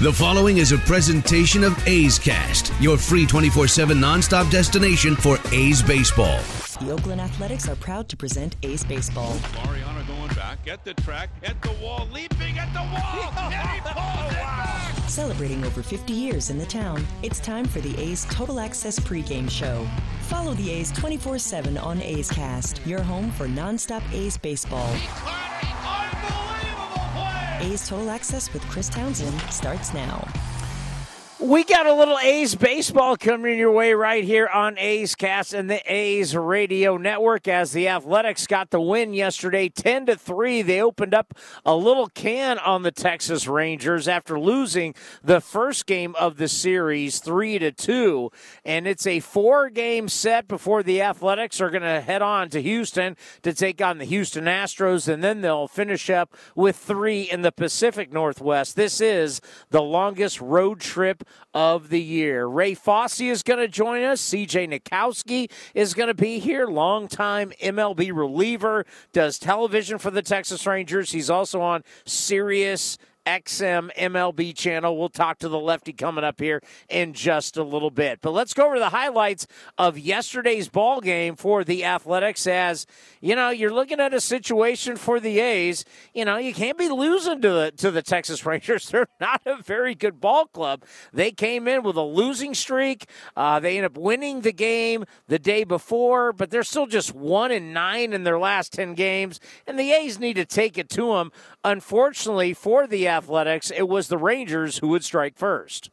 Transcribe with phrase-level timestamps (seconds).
[0.00, 5.38] The following is a presentation of A's Cast, your free 24 7 nonstop destination for
[5.50, 6.38] A's baseball.
[6.80, 9.36] The Oakland Athletics are proud to present A's Baseball.
[9.56, 13.80] Mariano going back at the track, at the wall, leaping at the wall, and he
[13.80, 15.08] pulls it back.
[15.10, 19.50] Celebrating over 50 years in the town, it's time for the A's Total Access pregame
[19.50, 19.84] show.
[20.28, 24.94] Follow the A's 24 7 on A's Cast, your home for nonstop A's baseball.
[27.60, 30.26] A's Total Access with Chris Townsend starts now.
[31.40, 35.70] We got a little A's baseball coming your way right here on A's Cast and
[35.70, 40.62] the A's Radio Network as the Athletics got the win yesterday 10 to 3.
[40.62, 46.16] They opened up a little can on the Texas Rangers after losing the first game
[46.18, 48.32] of the series 3 to 2
[48.64, 53.16] and it's a four-game set before the Athletics are going to head on to Houston
[53.42, 57.52] to take on the Houston Astros and then they'll finish up with 3 in the
[57.52, 58.74] Pacific Northwest.
[58.74, 61.22] This is the longest road trip
[61.54, 62.46] of the year.
[62.46, 64.20] Ray Fosse is going to join us.
[64.20, 66.66] CJ Nitkowski is going to be here.
[66.66, 71.12] Longtime MLB reliever, does television for the Texas Rangers.
[71.12, 72.98] He's also on Sirius
[73.28, 74.96] XM MLB channel.
[74.96, 78.20] We'll talk to the lefty coming up here in just a little bit.
[78.22, 82.86] But let's go over the highlights of yesterday's ball game for the Athletics as,
[83.20, 86.88] you know, you're looking at a situation for the A's, you know, you can't be
[86.88, 88.88] losing to the to the Texas Rangers.
[88.88, 90.84] They're not a very good ball club.
[91.12, 93.08] They came in with a losing streak.
[93.36, 97.52] Uh, they end up winning the game the day before, but they're still just 1
[97.52, 101.14] and 9 in their last 10 games and the A's need to take it to
[101.14, 101.32] them.
[101.64, 103.17] Unfortunately for the Athletics,
[103.76, 105.90] it was the Rangers who would strike first.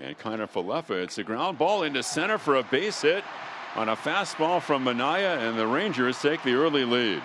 [0.00, 3.24] And Kiner Falefa, it's a ground ball into center for a base hit
[3.76, 7.22] on a fastball from Manaea, and the Rangers take the early lead.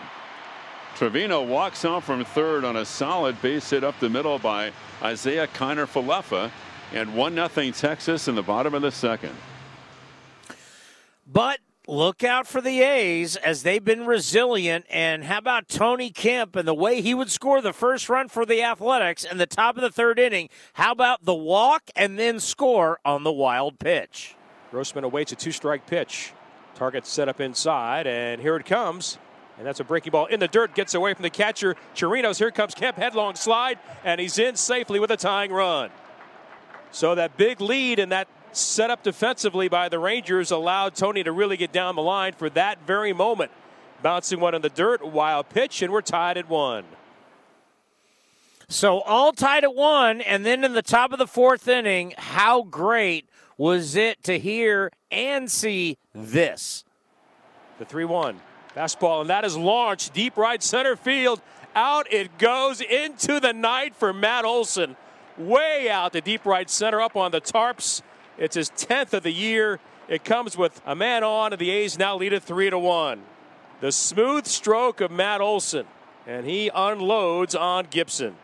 [0.96, 4.72] Trevino walks on from third on a solid base hit up the middle by
[5.04, 6.52] Isiah Kiner Falefa,
[6.94, 9.36] and 1 0 Texas in the bottom of the second.
[11.32, 14.86] But look out for the A's as they've been resilient.
[14.90, 18.46] And how about Tony Kemp and the way he would score the first run for
[18.46, 20.50] the Athletics in the top of the third inning?
[20.74, 24.36] How about the walk and then score on the wild pitch?
[24.72, 26.34] Grossman awaits a two strike pitch.
[26.76, 29.18] Target set up inside, and here it comes.
[29.58, 31.76] And that's a breaking ball in the dirt, gets away from the catcher.
[31.96, 35.90] Chirinos, here comes Kemp, headlong slide, and he's in safely with a tying run.
[36.92, 41.32] So that big lead and that set up defensively by the Rangers allowed Tony to
[41.32, 43.52] really get down the line for that very moment.
[44.02, 46.86] Bouncing one in the dirt, wild pitch, and we're tied at one.
[48.70, 52.64] So all tied at one, and then in the top of the fourth inning, how
[52.64, 56.84] great was it to hear and see this?
[57.80, 58.40] The 3 1.
[58.76, 61.42] Fastball, and that is launched deep right center field.
[61.76, 64.96] Out it goes into the night for Matt Olson.
[65.38, 68.02] Way out to deep right center up on the tarps.
[68.38, 69.80] It's his 10th of the year.
[70.08, 73.22] It comes with a man on, and the A's now lead it 3 to 1.
[73.82, 75.86] The smooth stroke of Matt Olson,
[76.26, 78.36] and he unloads on Gibson.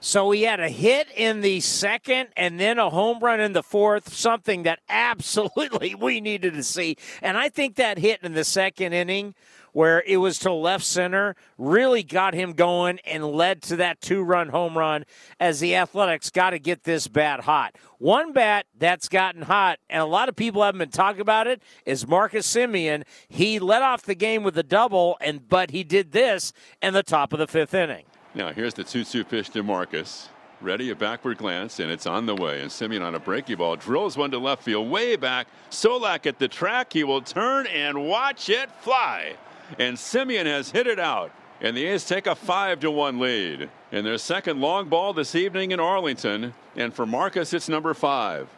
[0.00, 3.62] So he had a hit in the second and then a home run in the
[3.62, 6.96] fourth, something that absolutely we needed to see.
[7.22, 9.34] And I think that hit in the second inning
[9.76, 14.22] where it was to left center really got him going and led to that two
[14.22, 15.04] run home run
[15.38, 17.76] as the Athletics got to get this bat hot.
[17.98, 21.60] One bat that's gotten hot, and a lot of people haven't been talking about it,
[21.84, 23.02] is Marcus Semien.
[23.28, 27.02] He led off the game with a double, and but he did this in the
[27.02, 28.06] top of the fifth inning.
[28.34, 30.30] Now here's the 2-2 pitch to Marcus.
[30.62, 32.62] Ready, a backward glance, and it's on the way.
[32.62, 35.48] And Semien on a breaky ball drills one to left field, way back.
[35.68, 36.94] Solak at the track.
[36.94, 39.36] He will turn and watch it fly.
[39.78, 41.32] And Semien has hit it out.
[41.60, 43.70] And the A's take a 5 to 1 lead.
[43.90, 46.54] In their second long ball this evening in Arlington.
[46.74, 48.48] And for Marcus, it's number five.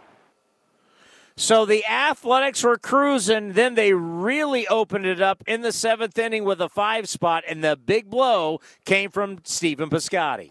[1.37, 6.43] So the Athletics were cruising, then they really opened it up in the seventh inning
[6.43, 10.51] with a five spot, and the big blow came from Stephen Piscotty.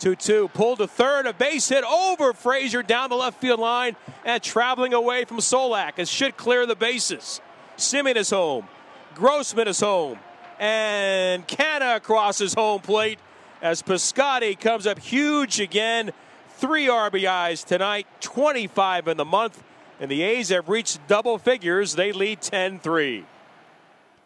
[0.00, 0.48] 2 2.
[0.48, 1.26] Pulled to third.
[1.26, 3.94] A base hit over Frazier down the left field line
[4.24, 5.98] and traveling away from Solak.
[5.98, 7.40] It should clear the bases.
[7.76, 8.68] Semien is home.
[9.14, 10.18] Grossman is home.
[10.58, 13.18] And Canha crosses home plate
[13.62, 16.12] as Piscotty comes up huge again.
[16.56, 19.62] Three RBIs tonight, 25 in the month.
[20.00, 21.94] And the A's have reached double figures.
[21.94, 23.24] They lead 10 3.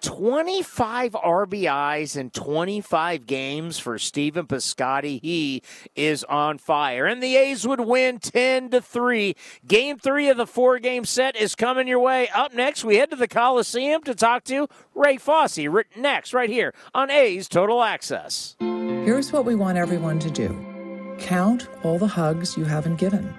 [0.00, 5.20] 25 RBIs in 25 games for Stephen Piscotty.
[5.22, 5.62] He
[5.94, 7.06] is on fire.
[7.06, 9.34] And the A's would win 10 to 3.
[9.66, 12.28] Game 3 of the four-game set is coming your way.
[12.28, 15.58] Up next, we head to the Coliseum to talk to Ray Fosse.
[15.96, 18.56] Next right here on A's Total Access.
[18.60, 21.16] Here's what we want everyone to do.
[21.18, 23.34] Count all the hugs you haven't given,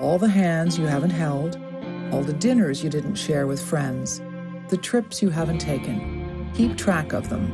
[0.00, 1.60] all the hands you haven't held,
[2.10, 4.20] all the dinners you didn't share with friends,
[4.72, 6.50] the trips you haven't taken.
[6.54, 7.52] Keep track of them.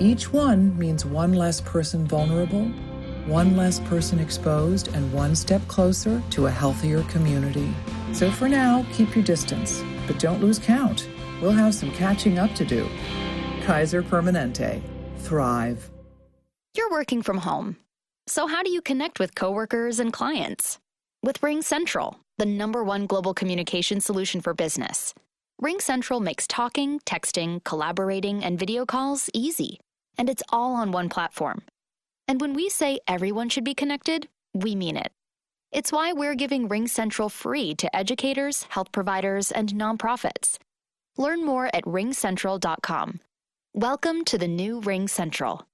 [0.00, 2.64] Each one means one less person vulnerable,
[3.26, 7.72] one less person exposed, and one step closer to a healthier community.
[8.12, 11.08] So for now, keep your distance, but don't lose count.
[11.40, 12.88] We'll have some catching up to do.
[13.62, 14.82] Kaiser Permanente.
[15.18, 15.88] Thrive.
[16.76, 17.76] You're working from home.
[18.26, 20.80] So, how do you connect with coworkers and clients?
[21.22, 25.14] With Ring Central, the number one global communication solution for business.
[25.58, 29.80] Ring Central makes talking, texting, collaborating, and video calls easy,
[30.18, 31.62] and it's all on one platform.
[32.28, 35.12] And when we say everyone should be connected, we mean it.
[35.72, 40.58] It's why we're giving Ring Central free to educators, health providers, and nonprofits.
[41.16, 43.20] Learn more at ringcentral.com.
[43.72, 45.66] Welcome to the new Ring Central.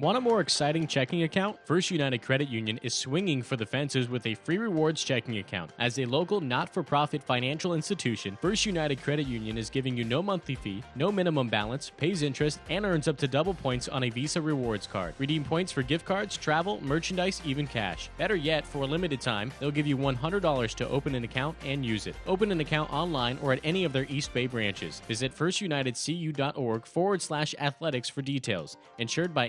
[0.00, 1.58] Want a more exciting checking account?
[1.64, 5.72] First United Credit Union is swinging for the fences with a free rewards checking account.
[5.80, 10.04] As a local not for profit financial institution, First United Credit Union is giving you
[10.04, 14.04] no monthly fee, no minimum balance, pays interest, and earns up to double points on
[14.04, 15.14] a Visa rewards card.
[15.18, 18.08] Redeem points for gift cards, travel, merchandise, even cash.
[18.18, 21.84] Better yet, for a limited time, they'll give you $100 to open an account and
[21.84, 22.14] use it.
[22.28, 25.02] Open an account online or at any of their East Bay branches.
[25.08, 28.76] Visit firstunitedcu.org forward slash athletics for details.
[28.98, 29.48] Insured by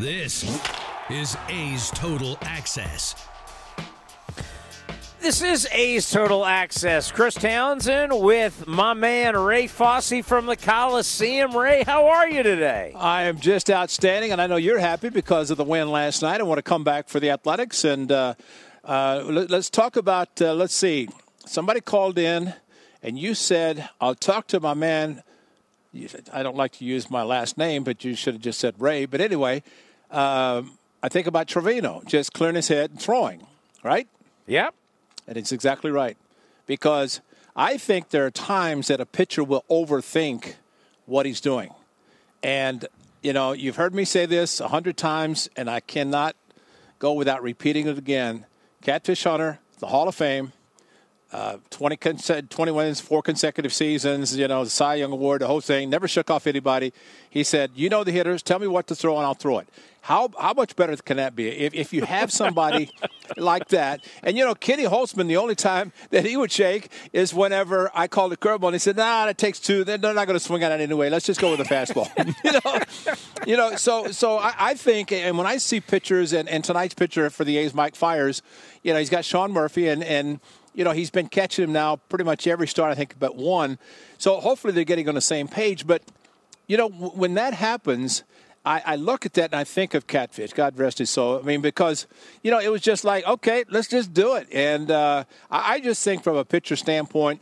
[0.00, 0.44] This
[1.10, 3.14] is A's Total Access.
[5.20, 7.12] This is A's Total Access.
[7.12, 11.54] Chris Townsend with my man Ray Fosse from the Coliseum.
[11.54, 12.94] Ray, how are you today?
[12.96, 16.40] I am just outstanding, and I know you're happy because of the win last night.
[16.40, 18.36] I want to come back for the Athletics, and uh,
[18.82, 20.40] uh, let, us talk about.
[20.40, 21.10] Uh, let's see.
[21.44, 22.54] Somebody called in,
[23.02, 25.22] and you said, "I'll talk to my man."
[26.32, 29.06] I don't like to use my last name, but you should have just said Ray.
[29.06, 29.64] But anyway,
[30.10, 33.46] um, I think about Trivino just clearing his head and throwing,
[33.82, 34.08] right?
[34.46, 34.74] Yep.
[35.26, 36.16] And it's exactly right.
[36.66, 37.20] Because
[37.56, 40.54] I think there are times that a pitcher will overthink
[41.06, 41.72] what he's doing.
[42.42, 42.86] And,
[43.22, 46.36] you know, you've heard me say this a hundred times, and I cannot
[46.98, 48.46] go without repeating it again.
[48.82, 50.52] Catfish Hunter, the Hall of Fame,
[51.32, 51.96] uh, 20,
[52.48, 56.08] 20 wins, four consecutive seasons, you know, the Cy Young Award, the whole thing, never
[56.08, 56.92] shook off anybody.
[57.28, 59.68] He said, You know the hitters, tell me what to throw and I'll throw it.
[60.02, 61.48] How, how much better can that be?
[61.48, 62.90] If, if you have somebody
[63.36, 67.34] like that, and you know, Kenny Holtzman, the only time that he would shake is
[67.34, 69.84] whenever I called a curveball and he said, Nah, that takes two.
[69.84, 71.10] They're not going to swing at it anyway.
[71.10, 72.10] Let's just go with a fastball.
[72.44, 73.14] you know,
[73.46, 73.76] you know.
[73.76, 77.44] So, so I, I, think, and when I see pitchers, and, and tonight's pitcher for
[77.44, 78.42] the A's, Mike Fiers,
[78.82, 80.40] you know, he's got Sean Murphy, and and
[80.74, 83.78] you know, he's been catching him now pretty much every start, I think, but one.
[84.18, 85.86] So hopefully they're getting on the same page.
[85.86, 86.02] But,
[86.66, 88.22] you know, when that happens,
[88.64, 90.52] I, I, look at that and I think of Catfish.
[90.52, 91.38] God rest his soul.
[91.38, 92.06] I mean, because,
[92.42, 94.48] you know, it was just like, okay, let's just do it.
[94.52, 97.40] And uh, I, I just think from a pitcher standpoint,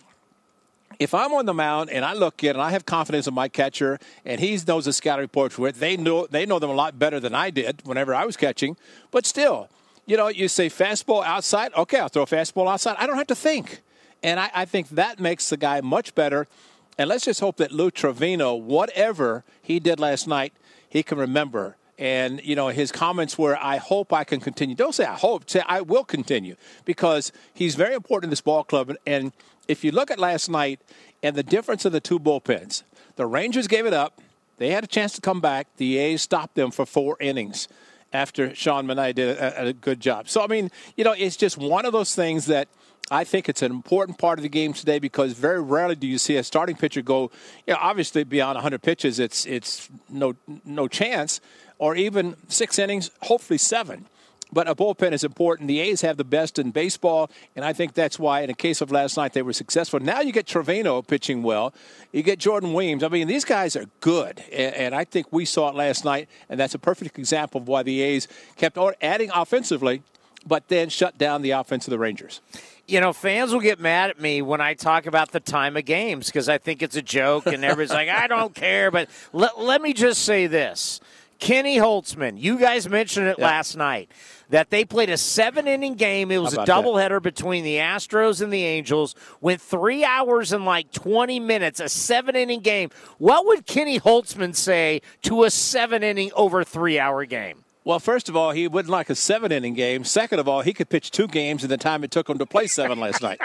[0.99, 3.49] if I'm on the mound and I look in and I have confidence in my
[3.49, 6.99] catcher and he knows the scouting reports it, they know they know them a lot
[6.99, 8.76] better than I did whenever I was catching.
[9.11, 9.68] But still,
[10.09, 11.73] you know, you say fastball outside.
[11.75, 12.97] Okay, I'll throw a fastball outside.
[12.99, 13.83] I don't have to think.
[14.23, 16.49] And I, I think that makes the guy much better.
[16.97, 20.55] And let's just hope that Lou Trivino, whatever he did last night,
[20.88, 21.77] he can remember.
[21.99, 24.75] And, you know, his comments were, I hope I can continue.
[24.75, 28.65] Don't say I hope, say I will continue because he's very important in this ball
[28.65, 28.95] club.
[29.07, 29.33] And
[29.69, 30.81] if you look at last night
[31.23, 32.83] and the difference of the two bullpens,
[33.17, 34.23] the Rangers gave it up.
[34.57, 35.67] They had a chance to come back.
[35.77, 37.69] The A's stopped them for four innings
[38.12, 40.29] after Sean Manaea did a, a good job.
[40.29, 42.69] So, I mean, you know, it's just one of those things that
[43.11, 46.19] I think it's an important part of the game today because very rarely do you
[46.19, 47.31] see a starting pitcher go,
[47.67, 50.35] you know, obviously beyond 100 pitches, it's it's no
[50.65, 51.41] no chance,
[51.79, 54.07] or even six innings, hopefully seven.
[54.50, 55.69] But a bullpen is important.
[55.69, 58.81] The A's have the best in baseball, and I think that's why, in the case
[58.81, 60.00] of last night, they were successful.
[60.00, 61.75] Now you get Trivino pitching well.
[62.12, 63.05] You get Jordan Williams.
[63.05, 66.59] I mean, these guys are good, and, I think we saw it last night, and
[66.59, 68.26] that's a perfect example of why the A's
[68.57, 70.02] kept adding offensively,
[70.47, 72.40] but then shut down the offense of the Rangers
[72.88, 75.85] you know, fans will get mad at me when I talk about the time of
[75.85, 78.90] games because I think it's a joke and everybody's like, I don't care.
[78.90, 81.00] But let me just say this
[81.38, 83.45] Kenny Holtzman, you guys mentioned it Yeah.
[83.47, 84.11] last night
[84.50, 86.30] that they played a seven inning game.
[86.30, 86.85] It was a about that?
[86.85, 89.14] doubleheader between the Astros and the Angels.
[89.40, 92.90] Went three hours and like 20 minutes, a seven inning game.
[93.18, 97.64] What would Kenny Holtzman say to a seven inning over three hour game?
[97.88, 100.04] Well, first of all, he wouldn't like a seven inning game.
[100.04, 102.45] Second of all, he could pitch two games in the time it took him to
[102.45, 103.40] play seven last night.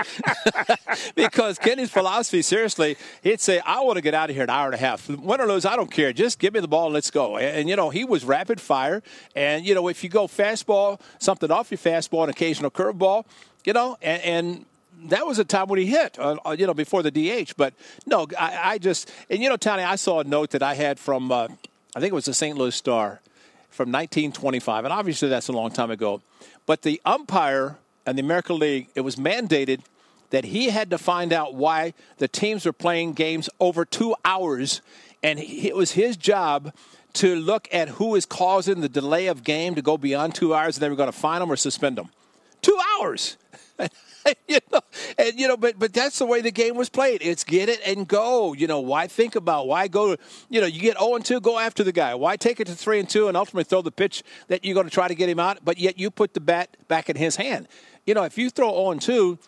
[1.16, 4.66] because Kenny's philosophy, seriously, he'd say, I want to get out of here an hour
[4.66, 5.08] and a half.
[5.08, 6.12] Win or lose, I don't care.
[6.12, 7.38] Just give me the ball and let's go.
[7.38, 9.02] And, and, you know, he was rapid fire.
[9.34, 13.24] And, you know, if you go fastball, something off your fastball, an occasional curveball,
[13.64, 14.66] you know, and, and
[15.06, 17.54] that was a time when he hit, uh, uh, you know, before the DH.
[17.56, 17.74] But
[18.06, 21.00] no, I, I just, and you know, Tony, I saw a note that I had
[21.00, 21.48] from, uh,
[21.96, 22.58] I think it was the St.
[22.58, 23.22] Louis Star
[23.74, 26.22] from 1925, and obviously that's a long time ago.
[26.68, 29.82] But the umpire and the American League, it was mandated
[30.30, 34.82] that he had to find out why the teams were playing games over two hours,
[35.24, 36.72] and it was his job
[37.14, 40.78] to look at who is causing the delay of game to go beyond two hours,
[40.78, 42.10] and they were going to fine them or suspend them.
[42.62, 43.38] Two hours.
[44.48, 44.82] you know,
[45.18, 47.22] and you know, but but that's the way the game was played.
[47.22, 48.54] It's get it and go.
[48.54, 50.16] You know, why think about why go?
[50.50, 52.16] You know, you get zero and two, go after the guy.
[52.16, 54.88] Why take it to three and two and ultimately throw the pitch that you're going
[54.88, 57.36] to try to get him out, but yet you put the bat back in his
[57.36, 57.68] hand.
[58.06, 59.40] You know, if you throw zero and two.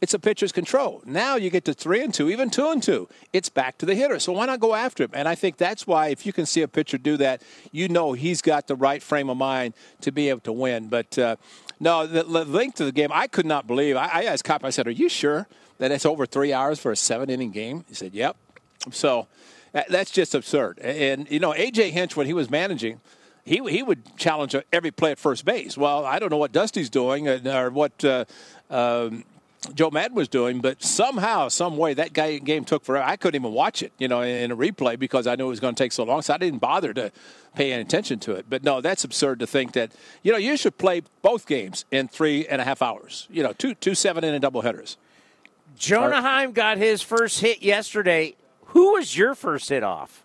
[0.00, 1.00] It's a pitcher's control.
[1.06, 3.08] Now you get to three and two, even two and two.
[3.32, 4.18] It's back to the hitter.
[4.18, 5.10] So why not go after him?
[5.14, 7.40] And I think that's why if you can see a pitcher do that,
[7.72, 9.72] you know he's got the right frame of mind
[10.02, 10.88] to be able to win.
[10.88, 11.36] But uh,
[11.80, 13.96] no, the, the length of the game, I could not believe.
[13.96, 15.46] I, I asked Cop, I said, "Are you sure
[15.78, 18.36] that it's over three hours for a seven inning game?" He said, "Yep."
[18.90, 19.26] So
[19.72, 20.78] that's just absurd.
[20.80, 23.00] And you know, AJ Hinch when he was managing.
[23.46, 25.76] He, he would challenge every play at first base.
[25.76, 28.24] Well, I don't know what Dusty's doing uh, or what uh,
[28.70, 29.24] um,
[29.74, 33.04] Joe Maddon was doing, but somehow, some way, that guy game took forever.
[33.04, 35.60] I couldn't even watch it, you know, in a replay because I knew it was
[35.60, 36.22] going to take so long.
[36.22, 37.12] So I didn't bother to
[37.54, 38.46] pay any attention to it.
[38.48, 39.92] But no, that's absurd to think that
[40.22, 43.26] you know you should play both games in three and a half hours.
[43.30, 44.96] You know, two two seven inning double headers.
[45.76, 48.34] Jonah Heim got his first hit yesterday.
[48.66, 50.24] Who was your first hit off?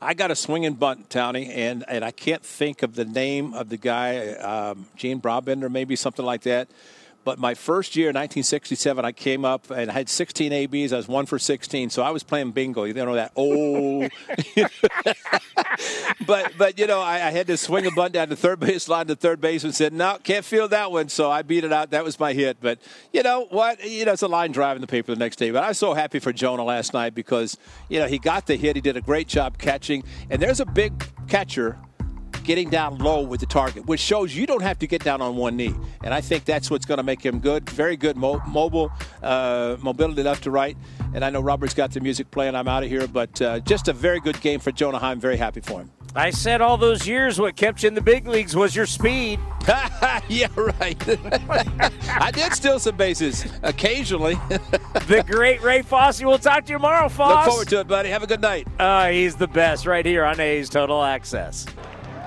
[0.00, 3.70] I got a swinging bunt, Townie, and, and I can't think of the name of
[3.70, 6.68] the guy, um, Gene Brabender, maybe something like that.
[7.26, 10.92] But my first year, 1967, I came up and I had 16 ABs.
[10.92, 12.84] I was one for 16, so I was playing bingo.
[12.84, 14.12] You know that old.
[16.26, 18.88] but but you know, I, I, had to swing a bunt down the third base
[18.88, 21.72] line to third base and said, "No, can't feel that one." So I beat it
[21.72, 21.90] out.
[21.90, 22.58] That was my hit.
[22.60, 22.78] But
[23.12, 23.84] you know what?
[23.84, 25.50] You know, it's a line drive in the paper the next day.
[25.50, 28.54] But I was so happy for Jonah last night because you know he got the
[28.54, 28.76] hit.
[28.76, 30.04] He did a great job catching.
[30.30, 31.76] And there's a big catcher
[32.46, 35.36] getting down low with the target, which shows you don't have to get down on
[35.36, 35.74] one knee.
[36.02, 37.68] And I think that's what's going to make him good.
[37.68, 38.90] Very good mo- mobile,
[39.22, 40.76] uh, mobility left to right.
[41.12, 42.54] And I know Robert's got the music playing.
[42.54, 45.20] I'm out of here, but uh, just a very good game for Jonah Heim.
[45.20, 45.90] Very happy for him.
[46.14, 49.38] I said all those years what kept you in the big leagues was your speed.
[50.28, 50.96] yeah, right.
[52.08, 54.34] I did steal some bases occasionally.
[54.48, 56.22] the great Ray Fosse.
[56.22, 57.34] We'll talk to you tomorrow, Fosse.
[57.34, 58.08] Look forward to it, buddy.
[58.08, 58.66] Have a good night.
[58.78, 61.66] Uh, he's the best right here on A's Total Access.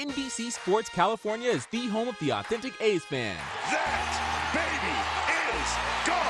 [0.00, 3.36] NBC Sports California is the home of the authentic A's fan.
[3.68, 4.96] That baby
[5.60, 6.29] is gone.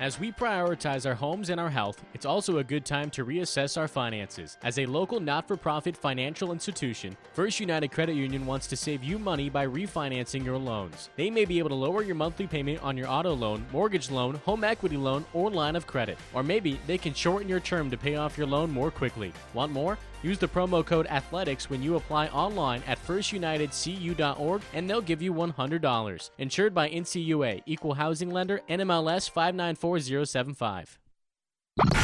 [0.00, 3.76] As we prioritize our homes and our health, it's also a good time to reassess
[3.76, 4.56] our finances.
[4.62, 9.02] As a local not for profit financial institution, First United Credit Union wants to save
[9.02, 11.10] you money by refinancing your loans.
[11.16, 14.36] They may be able to lower your monthly payment on your auto loan, mortgage loan,
[14.44, 16.16] home equity loan, or line of credit.
[16.32, 19.32] Or maybe they can shorten your term to pay off your loan more quickly.
[19.52, 19.98] Want more?
[20.22, 25.32] Use the promo code ATHLETICS when you apply online at firstunitedcu.org and they'll give you
[25.32, 26.30] $100.
[26.38, 30.98] Insured by NCUA, Equal Housing Lender, NMLS 594075.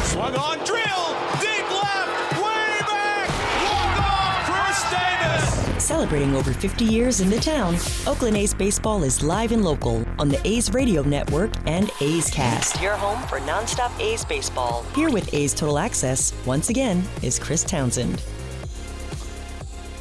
[0.02, 2.03] Swung on, drill, deep left,
[5.84, 7.76] Celebrating over 50 years in the town,
[8.06, 12.80] Oakland A's baseball is live and local on the A's Radio Network and A's Cast.
[12.80, 14.86] Your home for nonstop A's baseball.
[14.94, 18.22] Here with A's Total Access, once again, is Chris Townsend.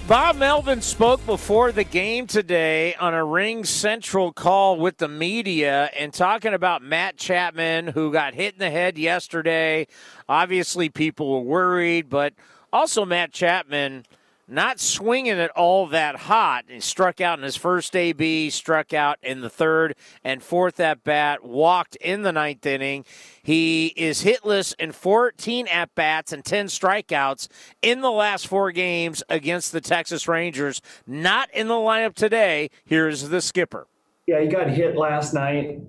[0.07, 5.89] Bob Melvin spoke before the game today on a Ring Central call with the media
[5.99, 9.87] and talking about Matt Chapman, who got hit in the head yesterday.
[10.29, 12.33] Obviously, people were worried, but
[12.71, 14.05] also Matt Chapman
[14.47, 16.65] not swinging it all that hot.
[16.67, 21.03] He struck out in his first AB, struck out in the third and fourth at
[21.03, 23.05] bat, walked in the ninth inning.
[23.41, 27.47] He is hitless in 14 at bats and 10 strikeouts
[27.81, 30.81] in the last four games against the Texas Rangers.
[31.07, 32.69] Not in the lineup today.
[32.85, 33.87] Here's the skipper.
[34.27, 35.79] Yeah, he got hit last night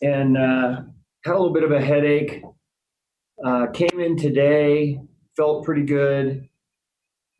[0.00, 0.82] and uh,
[1.24, 2.42] had a little bit of a headache.
[3.44, 5.00] Uh, came in today,
[5.36, 6.48] felt pretty good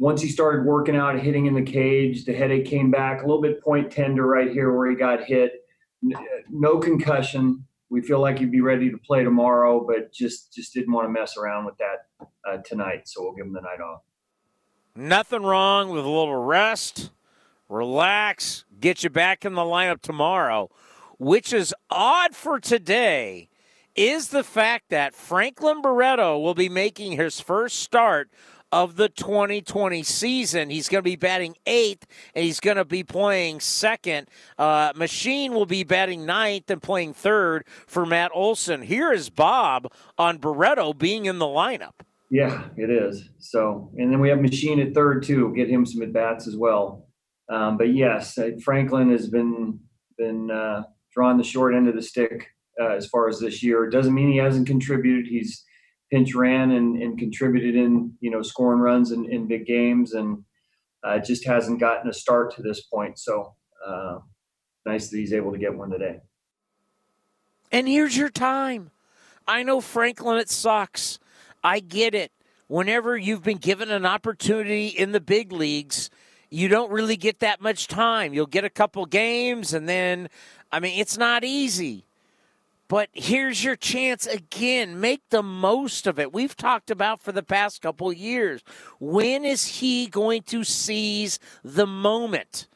[0.03, 3.41] once he started working out, hitting in the cage, the headache came back a little
[3.41, 5.65] bit point tender right here where he got hit.
[6.51, 7.65] No concussion.
[7.89, 11.09] We feel like he'd be ready to play tomorrow, but just just didn't want to
[11.09, 13.03] mess around with that uh, tonight.
[13.07, 14.01] So we'll give him the night off.
[14.97, 17.13] Nothing wrong with a little rest,
[17.69, 20.69] relax, get you back in the lineup tomorrow.
[21.21, 23.51] Which is odd for today
[23.95, 28.33] is the fact that Franklin Barreto will be making his first start
[28.73, 30.71] of the 2020 season.
[30.71, 34.29] He's going to be batting eighth, and he's going to be playing second.
[34.59, 38.83] Uh, Machín will be batting ninth and playing third for Matt Olson.
[38.83, 42.01] Here is Bob on Barreto being in the lineup.
[42.31, 43.29] Yeah, it is.
[43.39, 45.53] So, and then we have Machín at third too.
[45.55, 47.07] Get him some at bats as well.
[47.51, 49.79] Um, but yes, uh, Franklin has been
[50.17, 52.49] been uh, drawing the short end of the stick
[52.81, 53.85] uh, as far as this year.
[53.85, 55.27] It doesn't mean he hasn't contributed.
[55.27, 55.63] He's
[56.13, 60.45] pinch ran and, and contributed in you know scoring runs in, in big games and
[61.03, 63.19] uh, just hasn't gotten a start to this point.
[63.19, 64.19] So uh,
[64.87, 66.21] nice that he's able to get one today.
[67.73, 68.91] And here's your time.
[69.49, 71.19] I know Franklin, it sucks.
[71.65, 72.31] I get it.
[72.69, 76.11] Whenever you've been given an opportunity in the big leagues,
[76.51, 78.35] you don't really get that much time.
[78.35, 80.29] You'll get a couple games, and then,
[80.71, 82.05] I mean, it's not easy.
[82.93, 85.01] But here's your chance again.
[85.01, 86.31] Make the most of it.
[86.31, 88.63] We've talked about for the past couple years.
[89.01, 92.69] When is he going to seize the moment?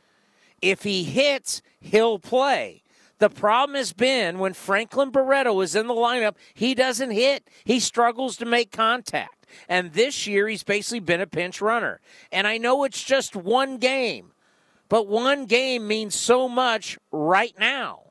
[0.63, 2.83] If he hits, he'll play.
[3.19, 7.51] The problem has been when Franklin Barreto is in the lineup, he doesn't hit.
[7.65, 9.47] He struggles to make contact.
[9.69, 12.01] And this year, he's basically been a pinch runner.
[12.33, 14.33] And I know it's just one game,
[14.89, 18.06] but one game means so much right now.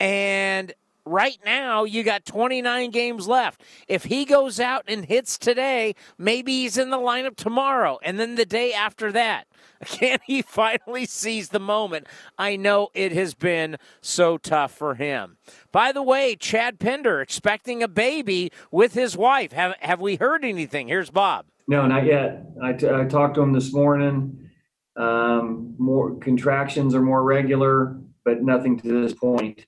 [0.00, 0.72] And
[1.06, 3.62] right now, you got 29 games left.
[3.88, 8.34] If he goes out and hits today, maybe he's in the lineup tomorrow and then
[8.34, 9.46] the day after that.
[9.84, 12.06] Can he finally seize the moment?
[12.38, 15.36] I know it has been so tough for him.
[15.72, 19.52] By the way, Chad Pinder expecting a baby with his wife.
[19.52, 20.88] Have, have we heard anything?
[20.88, 21.46] Here's Bob.
[21.66, 22.46] No, not yet.
[22.62, 24.48] I, t- I talked to him this morning.
[24.96, 29.66] Um, more contractions are more regular, but nothing to this point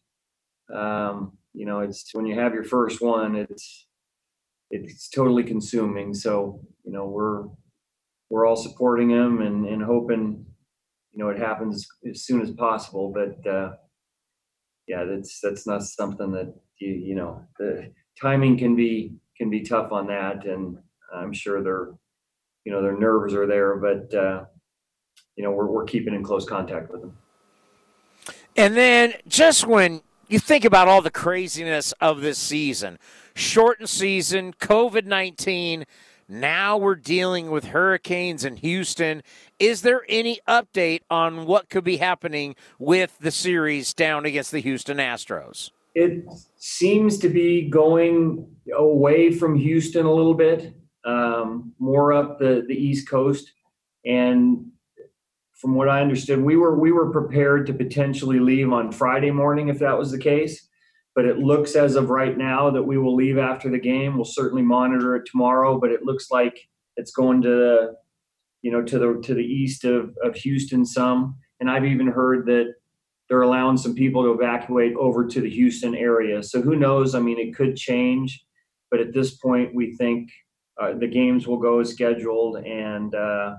[0.74, 3.87] um, you know, it's when you have your first one, it's
[4.70, 6.12] it's totally consuming.
[6.14, 7.44] So you know, we're
[8.31, 10.44] we're all supporting him and, and hoping
[11.12, 13.12] you know it happens as soon as possible.
[13.12, 13.72] But uh,
[14.87, 19.62] yeah, that's that's not something that you you know the timing can be can be
[19.62, 20.79] tough on that, and
[21.14, 21.94] I'm sure their
[22.64, 24.44] you know their nerves are there, but uh,
[25.37, 27.16] you know we're we're keeping in close contact with them.
[28.57, 32.98] And then just when you think about all the craziness of this season
[33.36, 35.84] shortened season, COVID 19.
[36.28, 39.22] Now we're dealing with hurricanes in Houston.
[39.60, 44.58] Is there any update on what could be happening with the series down against the
[44.58, 45.70] Houston Astros?
[45.94, 46.24] It
[46.56, 52.74] seems to be going away from Houston a little bit, um, more up the, the
[52.74, 53.52] East Coast.
[54.04, 54.72] And
[55.66, 59.66] from what I understood, we were we were prepared to potentially leave on Friday morning
[59.66, 60.68] if that was the case.
[61.16, 64.14] but it looks as of right now that we will leave after the game.
[64.14, 67.94] We'll certainly monitor it tomorrow, but it looks like it's going to the,
[68.61, 71.37] you know, to the to the east of, of Houston some.
[71.59, 72.74] And I've even heard that
[73.29, 76.42] they're allowing some people to evacuate over to the Houston area.
[76.42, 77.14] So who knows?
[77.14, 78.44] I mean, it could change,
[78.90, 80.31] but at this point, we think
[80.81, 83.55] uh, the games will go as scheduled, and uh,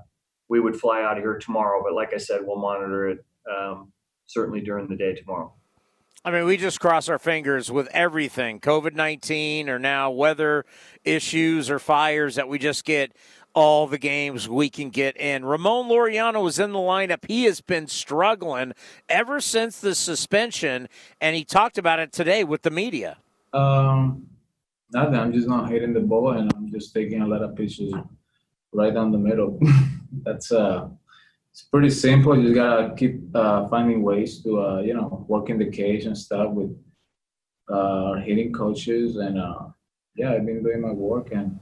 [0.49, 1.81] we would fly out of here tomorrow.
[1.83, 3.91] But like I said, we'll monitor it um,
[4.25, 5.53] certainly during the day tomorrow.
[6.25, 10.65] I mean, we just cross our fingers with everything COVID 19 or now weather
[11.05, 13.13] issues or fires that we just get
[13.53, 15.45] all the games we can get in.
[15.45, 17.25] Ramon Laureano was in the lineup.
[17.27, 18.73] He has been struggling
[19.09, 20.89] ever since the suspension,
[21.21, 23.17] and he talked about it today with the media.
[23.53, 24.27] Um,
[24.91, 25.15] nothing.
[25.15, 27.93] I'm just not hitting the ball, and I'm just taking a lot of pitches
[28.77, 29.59] right down the middle.
[30.23, 30.87] That's uh,
[31.51, 32.37] it's pretty simple.
[32.37, 36.05] You just gotta keep uh, finding ways to uh, you know work in the cage
[36.05, 36.71] and stuff with
[37.67, 39.65] uh, hitting coaches, and uh,
[40.15, 41.59] yeah, I've been doing my work and.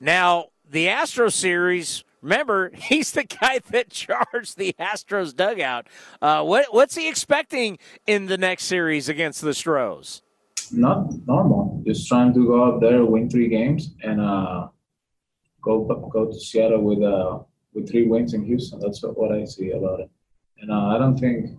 [0.00, 2.04] Now the Astro series.
[2.20, 5.86] Remember, he's the guy that charged the Astros dugout.
[6.20, 10.22] Uh, what, what's he expecting in the next series against the Stros?
[10.72, 11.82] Not normal.
[11.86, 14.68] Just trying to go out there, win three games, and uh,
[15.62, 17.40] go go to Seattle with uh,
[17.74, 18.80] with three wins in Houston.
[18.80, 20.10] That's what I see about it.
[20.60, 21.56] And uh, I don't think,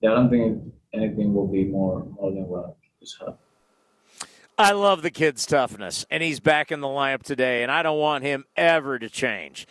[0.00, 2.76] yeah, I don't think anything will be more more than what
[3.18, 3.36] happened.
[4.58, 7.98] I love the kid's toughness, and he's back in the lineup today, and I don't
[7.98, 9.66] want him ever to change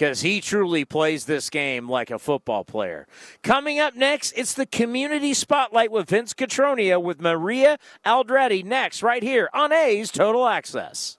[0.00, 3.06] because he truly plays this game like a football player.
[3.42, 9.22] Coming up next, it's the Community Spotlight with Vince Cotroneo with Maria Aldretti next, right
[9.22, 11.18] here on A's Total Access.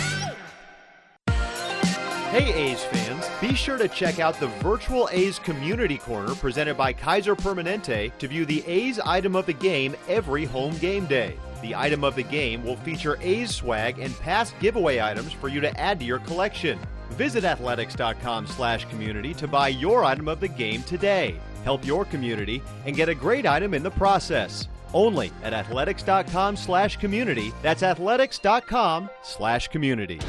[2.31, 6.93] Hey A's fans, be sure to check out the virtual A's Community Corner presented by
[6.93, 11.35] Kaiser Permanente to view the A's item of the game every home game day.
[11.61, 15.59] The item of the game will feature A's swag and past giveaway items for you
[15.59, 16.79] to add to your collection.
[17.09, 21.37] Visit athletics.com slash community to buy your item of the game today.
[21.65, 24.69] Help your community and get a great item in the process.
[24.93, 27.51] Only at athletics.com slash community.
[27.61, 30.21] That's athletics.com slash community.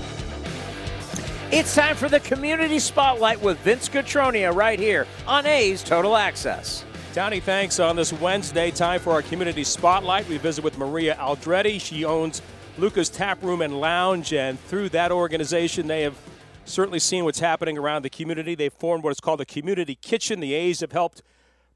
[1.52, 6.82] It's time for the Community Spotlight with Vince Cotroneo right here on A's Total Access.
[7.12, 7.78] Tony, thanks.
[7.78, 10.26] On this Wednesday, time for our Community Spotlight.
[10.30, 11.78] We visit with Maria Aldretti.
[11.78, 12.40] She owns
[12.78, 16.16] Luca's Tap Room and Lounge, and through that organization, they have
[16.64, 18.54] certainly seen what's happening around the community.
[18.54, 20.40] They've formed what is called the Community Kitchen.
[20.40, 21.20] The A's have helped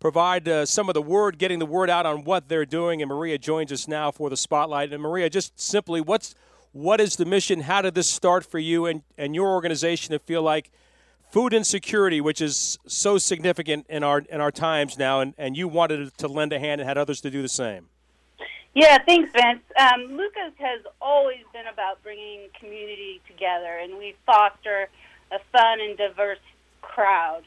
[0.01, 3.11] provide uh, some of the word, getting the word out on what they're doing, and
[3.11, 4.95] Maria joins us now for the Spotlight.
[4.95, 6.35] And Maria, just simply, what's
[6.77, 7.62] what is the mission?
[7.62, 10.71] How did this start for you and, and your organization to feel like
[11.31, 15.69] food insecurity, which is so significant in our in our times now, and, and you
[15.69, 17.89] wanted to lend a hand and had others to do the same?
[18.75, 19.62] Yeah, thanks, Vince.
[19.81, 24.91] Um, Lucas has always been about bringing community together, and we foster
[25.33, 26.45] a fun and diverse
[26.83, 27.43] crowd.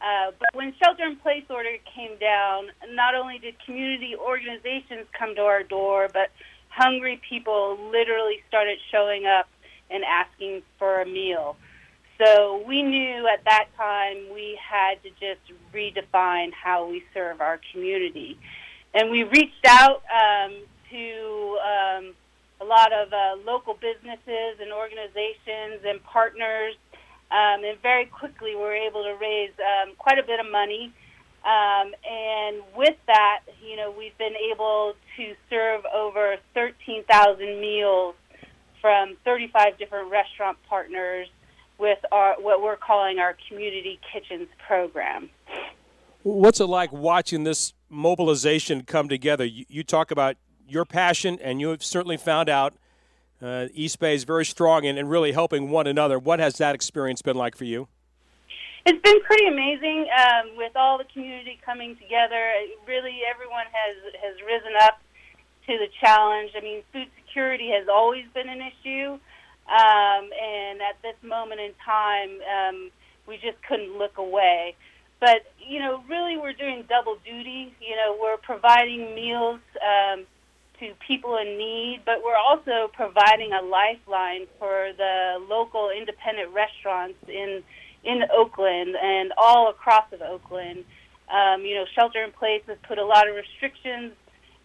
[0.00, 5.36] Uh, but when shelter in place order came down, not only did community organizations come
[5.36, 6.32] to our door, but
[6.74, 9.48] hungry people literally started showing up
[9.90, 11.56] and asking for a meal.
[12.18, 15.40] So we knew at that time we had to just
[15.74, 18.38] redefine how we serve our community.
[18.94, 20.54] And we reached out um,
[20.90, 22.14] to um,
[22.60, 26.74] a lot of uh, local businesses and organizations and partners.
[27.30, 30.92] Um, and very quickly, we were able to raise um, quite a bit of money.
[31.44, 36.36] Um, and with that, you know, we've been able to serve over
[37.12, 38.14] 13,000 meals
[38.80, 41.28] from 35 different restaurant partners
[41.78, 45.30] with our what we're calling our community kitchens program.
[46.22, 49.44] What's it like watching this mobilization come together?
[49.44, 50.36] You, you talk about
[50.68, 52.74] your passion, and you have certainly found out
[53.42, 56.18] uh, East Bay is very strong in, in really helping one another.
[56.18, 57.88] What has that experience been like for you?
[58.86, 62.52] It's been pretty amazing um, with all the community coming together.
[62.86, 65.00] Really, everyone has has risen up
[65.66, 66.52] to the challenge.
[66.56, 69.18] I mean, food security has always been an issue,
[69.68, 72.90] um, and at this moment in time, um,
[73.26, 74.74] we just couldn't look away.
[75.20, 77.72] But you know, really, we're doing double duty.
[77.80, 80.24] You know, we're providing meals um,
[80.80, 87.18] to people in need, but we're also providing a lifeline for the local independent restaurants
[87.28, 87.62] in
[88.04, 90.84] in Oakland and all across of Oakland.
[91.32, 94.12] Um, you know, shelter in place has put a lot of restrictions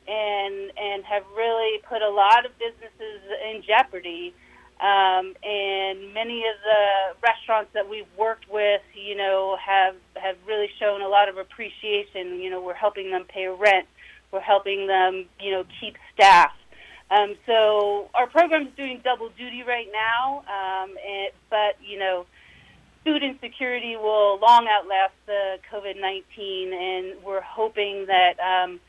[0.07, 4.33] and and have really put a lot of businesses in jeopardy.
[4.79, 10.69] Um, and many of the restaurants that we've worked with, you know, have have really
[10.79, 12.39] shown a lot of appreciation.
[12.39, 13.87] You know, we're helping them pay rent,
[14.31, 16.51] we're helping them, you know, keep staff.
[17.09, 20.95] Um, so our program is doing double duty right now, um,
[21.49, 22.25] but you know,
[23.03, 28.79] food insecurity will long outlast the COVID 19, and we're hoping that um,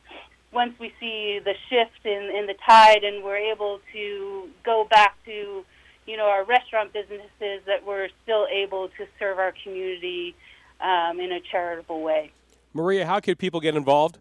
[0.53, 5.17] once we see the shift in, in the tide and we're able to go back
[5.25, 5.65] to
[6.07, 10.35] you know our restaurant businesses, that we're still able to serve our community
[10.81, 12.33] um, in a charitable way.
[12.73, 14.19] Maria, how can people get involved?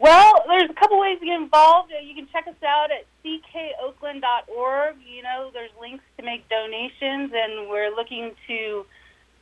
[0.00, 1.90] Well, there's a couple ways to get involved.
[1.90, 4.96] You can check us out at ckoakland.org.
[5.04, 8.86] You know, there's links to make donations, and we're looking to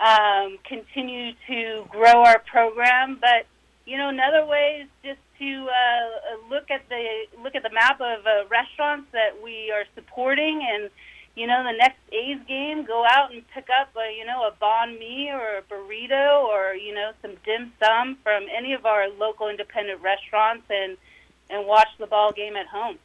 [0.00, 3.18] um, continue to grow our program.
[3.20, 3.46] But
[3.86, 8.00] you know, another way is just to uh, look at the look at the map
[8.00, 10.90] of uh, restaurants that we are supporting and
[11.36, 14.52] you know, the next A's game, go out and pick up a, you know, a
[14.64, 19.10] banh mi or a burrito or, you know, some dim sum from any of our
[19.10, 20.96] local independent restaurants and,
[21.50, 22.98] and watch the ball game at home.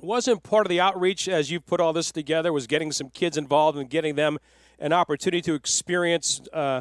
[0.00, 3.36] Wasn't part of the outreach as you put all this together was getting some kids
[3.36, 4.38] involved and getting them
[4.78, 6.80] an opportunity to experience uh,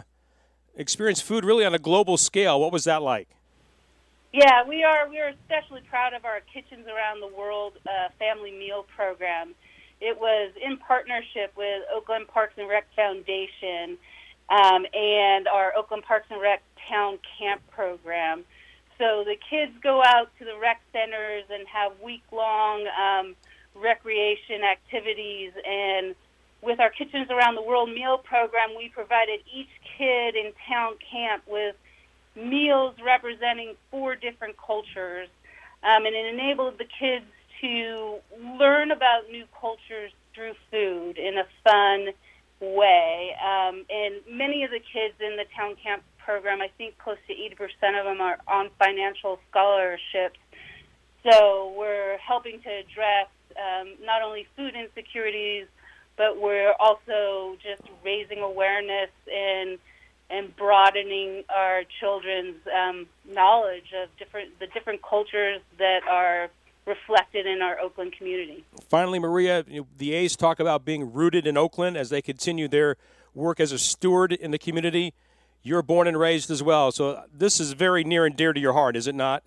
[0.75, 2.59] experience food really on a global scale.
[2.59, 3.27] What was that like?
[4.33, 8.51] Yeah, we are we are especially proud of our Kitchens Around the World uh, family
[8.51, 9.53] meal program.
[10.01, 13.95] It was in partnership with Oakland Parks and Rec Foundation
[14.49, 18.43] um, and our Oakland Parks and Rec Town Camp program.
[18.97, 23.35] So the kids go out to the rec centers and have week long um,
[23.75, 25.51] recreation activities.
[25.63, 26.15] And
[26.63, 31.43] with our Kitchens Around the World meal program, we provided each kid in town camp
[31.45, 31.75] with
[32.35, 35.29] meals representing four different cultures.
[35.83, 37.25] Um, and it enabled the kids
[37.61, 38.19] to
[38.59, 42.07] learn about new cultures through food in a fun
[42.59, 43.35] way.
[43.43, 47.33] Um, and many of the kids in the town camp program, I think close to
[47.33, 50.39] 80% of them are on financial scholarships.
[51.29, 55.67] So we're helping to address um, not only food insecurities,
[56.17, 59.79] but we're also just raising awareness and
[60.33, 66.49] and broadening our children's um, knowledge of different the different cultures that are
[66.85, 68.65] reflected in our Oakland community.
[68.89, 69.63] Finally, Maria,
[69.97, 72.97] the A's talk about being rooted in Oakland as they continue their
[73.33, 75.13] work as a steward in the community.
[75.61, 78.73] You're born and raised as well, so this is very near and dear to your
[78.73, 79.43] heart, is it not?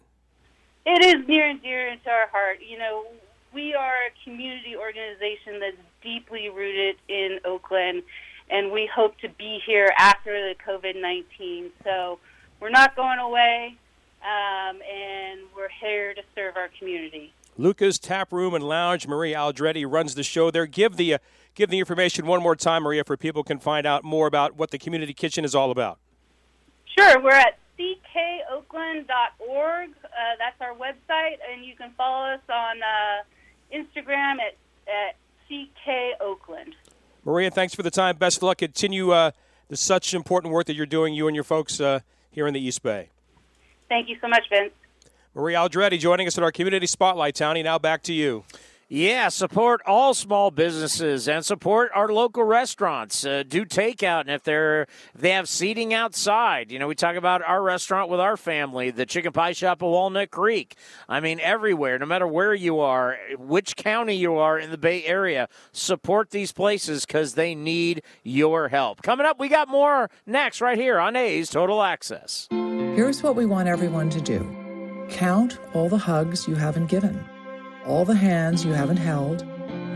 [0.86, 2.60] It is near and dear to our heart.
[2.66, 3.04] You know,
[3.52, 8.02] we are a community organization that's deeply rooted in Oakland,
[8.50, 11.70] and we hope to be here after the COVID 19.
[11.84, 12.18] So
[12.60, 13.76] we're not going away
[14.22, 17.32] um, and we're here to serve our community.
[17.58, 19.06] Luca's Tap Room and Lounge.
[19.06, 20.66] Maria Aldretti runs the show there.
[20.66, 21.18] Give the uh,
[21.54, 24.70] give the information one more time, Maria, for people can find out more about what
[24.70, 25.98] the community kitchen is all about.
[26.98, 29.06] Sure, we're at ckoakland.org.
[29.08, 33.22] Uh, that's our website, and you can follow us on uh,
[33.74, 34.56] Instagram at,
[34.86, 35.16] at
[35.50, 36.74] ckoakland.
[37.26, 38.16] Maria, thanks for the time.
[38.16, 38.58] Best of luck.
[38.58, 39.32] Continue uh,
[39.66, 41.98] the such important work that you're doing, you and your folks uh,
[42.30, 43.08] here in the East Bay.
[43.88, 44.72] Thank you so much, Vince.
[45.34, 47.34] Maria Aldretti joining us at our Community Spotlight.
[47.34, 48.44] Townie, now back to you.
[48.88, 53.26] Yeah, support all small businesses and support our local restaurants.
[53.26, 57.16] Uh, do takeout, and if they're if they have seating outside, you know, we talk
[57.16, 60.76] about our restaurant with our family, the Chicken Pie Shop of Walnut Creek.
[61.08, 65.04] I mean, everywhere, no matter where you are, which county you are in the Bay
[65.04, 69.02] Area, support these places because they need your help.
[69.02, 72.46] Coming up, we got more next right here on A's Total Access.
[72.52, 74.48] Here's what we want everyone to do
[75.08, 77.24] count all the hugs you haven't given
[77.86, 79.46] all the hands you haven't held,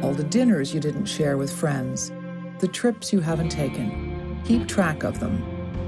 [0.03, 2.13] all the dinners you didn't share with friends,
[2.61, 4.41] the trips you haven't taken.
[4.45, 5.45] Keep track of them.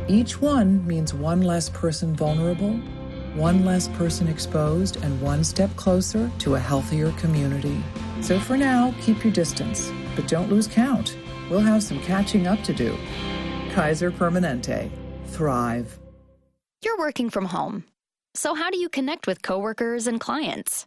[0.09, 2.73] Each one means one less person vulnerable,
[3.35, 7.83] one less person exposed, and one step closer to a healthier community.
[8.21, 11.17] So for now, keep your distance, but don't lose count.
[11.49, 12.97] We'll have some catching up to do.
[13.73, 14.91] Kaiser Permanente.
[15.27, 15.99] Thrive.
[16.85, 17.85] You're working from home.
[18.35, 20.87] So how do you connect with coworkers and clients?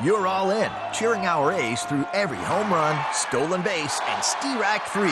[0.00, 5.08] You're all in, cheering our A's through every home run, stolen base, and strike 3.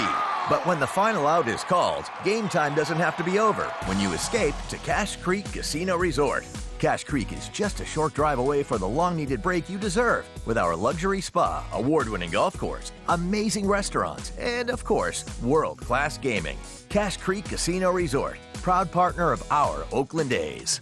[0.48, 3.98] But when the final out is called, game time doesn't have to be over when
[3.98, 6.46] you escape to Cash Creek Casino Resort.
[6.78, 10.24] Cash Creek is just a short drive away for the long needed break you deserve
[10.46, 16.16] with our luxury spa, award winning golf course, amazing restaurants, and of course, world class
[16.16, 16.58] gaming.
[16.90, 20.80] Cash Creek Casino Resort, proud partner of our Oakland A's.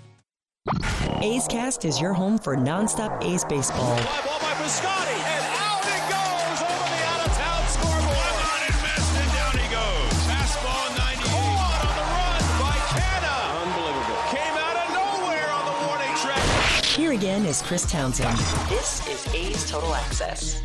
[1.20, 3.98] A's Cast is your home for nonstop A's baseball.
[3.98, 8.32] Fly ball by Piscotty, and out it goes over the out-of-town scoreboard.
[8.48, 10.12] on and missed, and down he goes.
[10.24, 11.28] Fastball 98.
[11.28, 13.36] Caught on the run by Canha.
[13.60, 14.20] Unbelievable.
[14.32, 16.84] Came out of nowhere on the warning track.
[16.86, 18.38] Here again is Chris Townsend.
[18.70, 20.62] This is A's Total Access.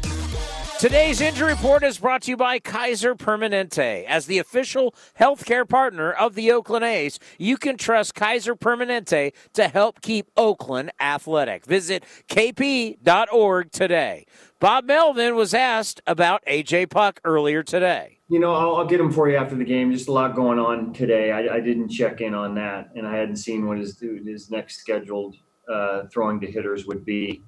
[0.80, 4.06] Today's injury report is brought to you by Kaiser Permanente.
[4.06, 9.68] As the official healthcare partner of the Oakland A's, you can trust Kaiser Permanente to
[9.68, 11.66] help keep Oakland athletic.
[11.66, 14.26] Visit kp.org today.
[14.62, 18.20] Bob Melvin was asked about AJ Puk earlier today.
[18.30, 19.92] You know, I'll, I'll get him for you after the game.
[19.92, 21.34] Just a lot going on today.
[21.34, 24.78] I, I didn't check in on that, and I hadn't seen what his his next
[24.78, 25.36] scheduled
[25.70, 27.42] uh, throwing to hitters would be.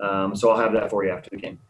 [0.00, 1.60] Um, so I'll have that for you after the game.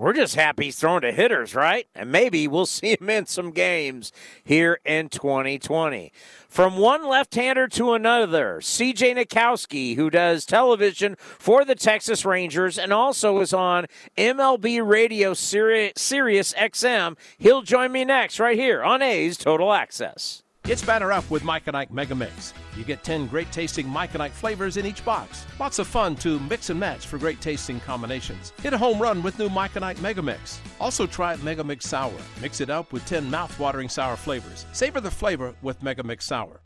[0.00, 1.86] We're just happy he's throwing to hitters, right?
[1.94, 6.10] And maybe we'll see him in some games here in 2020.
[6.48, 12.78] From one left hander to another, CJ Nitkowski, who does television for the Texas Rangers
[12.78, 18.82] and also is on MLB Radio Sirius, Sirius XM, he'll join me next right here
[18.82, 20.42] on A's Total Access.
[20.64, 22.52] It's batter up with Mike and Ike Mega Mix.
[22.76, 25.46] You get 10 great tasting Mike and Ike flavors in each box.
[25.58, 28.52] Lots of fun to mix and match for great tasting combinations.
[28.62, 30.60] Hit a home run with new Mike and Ike Mega Mix.
[30.78, 32.12] Also try Mega Mix Sour.
[32.40, 34.66] Mix it up with 10 mouth-watering sour flavors.
[34.72, 36.60] Savor the flavor with Mega Mix Sour.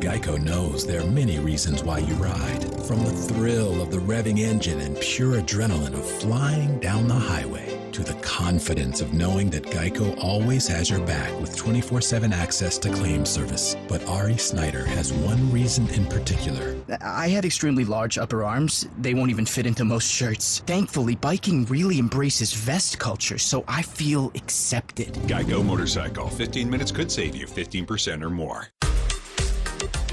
[0.00, 2.62] Geico knows there are many reasons why you ride.
[2.86, 7.77] From the thrill of the revving engine and pure adrenaline of flying down the highway
[7.92, 12.78] to the confidence of knowing that Geico always has your back with 24 7 access
[12.78, 13.76] to claim service.
[13.88, 16.76] But Ari Snyder has one reason in particular.
[17.00, 18.88] I had extremely large upper arms.
[18.98, 20.62] They won't even fit into most shirts.
[20.66, 25.14] Thankfully, biking really embraces vest culture, so I feel accepted.
[25.26, 26.28] Geico Motorcycle.
[26.28, 28.68] 15 minutes could save you 15% or more.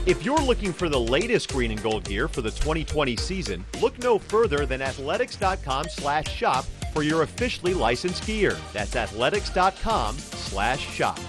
[0.05, 3.97] If you're looking for the latest green and gold gear for the 2020 season, look
[3.97, 8.57] no further than athletics.com slash shop for your officially licensed gear.
[8.71, 11.19] That's athletics.com slash shop.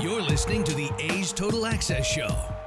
[0.00, 2.59] You're listening to the A's Total Access Show.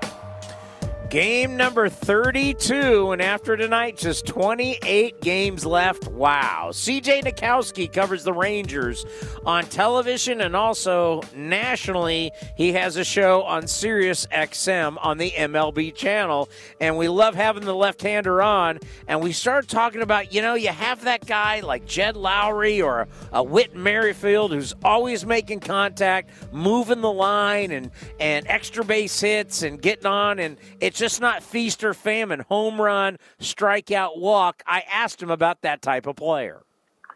[1.13, 6.07] Game number 32, and after tonight, just 28 games left.
[6.07, 6.69] Wow.
[6.71, 9.05] CJ Nitkowski covers the Rangers
[9.45, 12.31] on television and also nationally.
[12.57, 16.49] He has a show on Sirius XM on the MLB channel,
[16.81, 18.79] and we love having the left hander on.
[19.07, 23.07] And we started talking about, you know, you have that guy like Jed Lowrie or
[23.31, 29.61] a Whit Merrifield who's always making contact, moving the line, and, and extra base hits
[29.61, 34.63] and getting on, and it's just not feast or famine, home run, strikeout, walk.
[34.65, 36.63] I asked him about that type of player.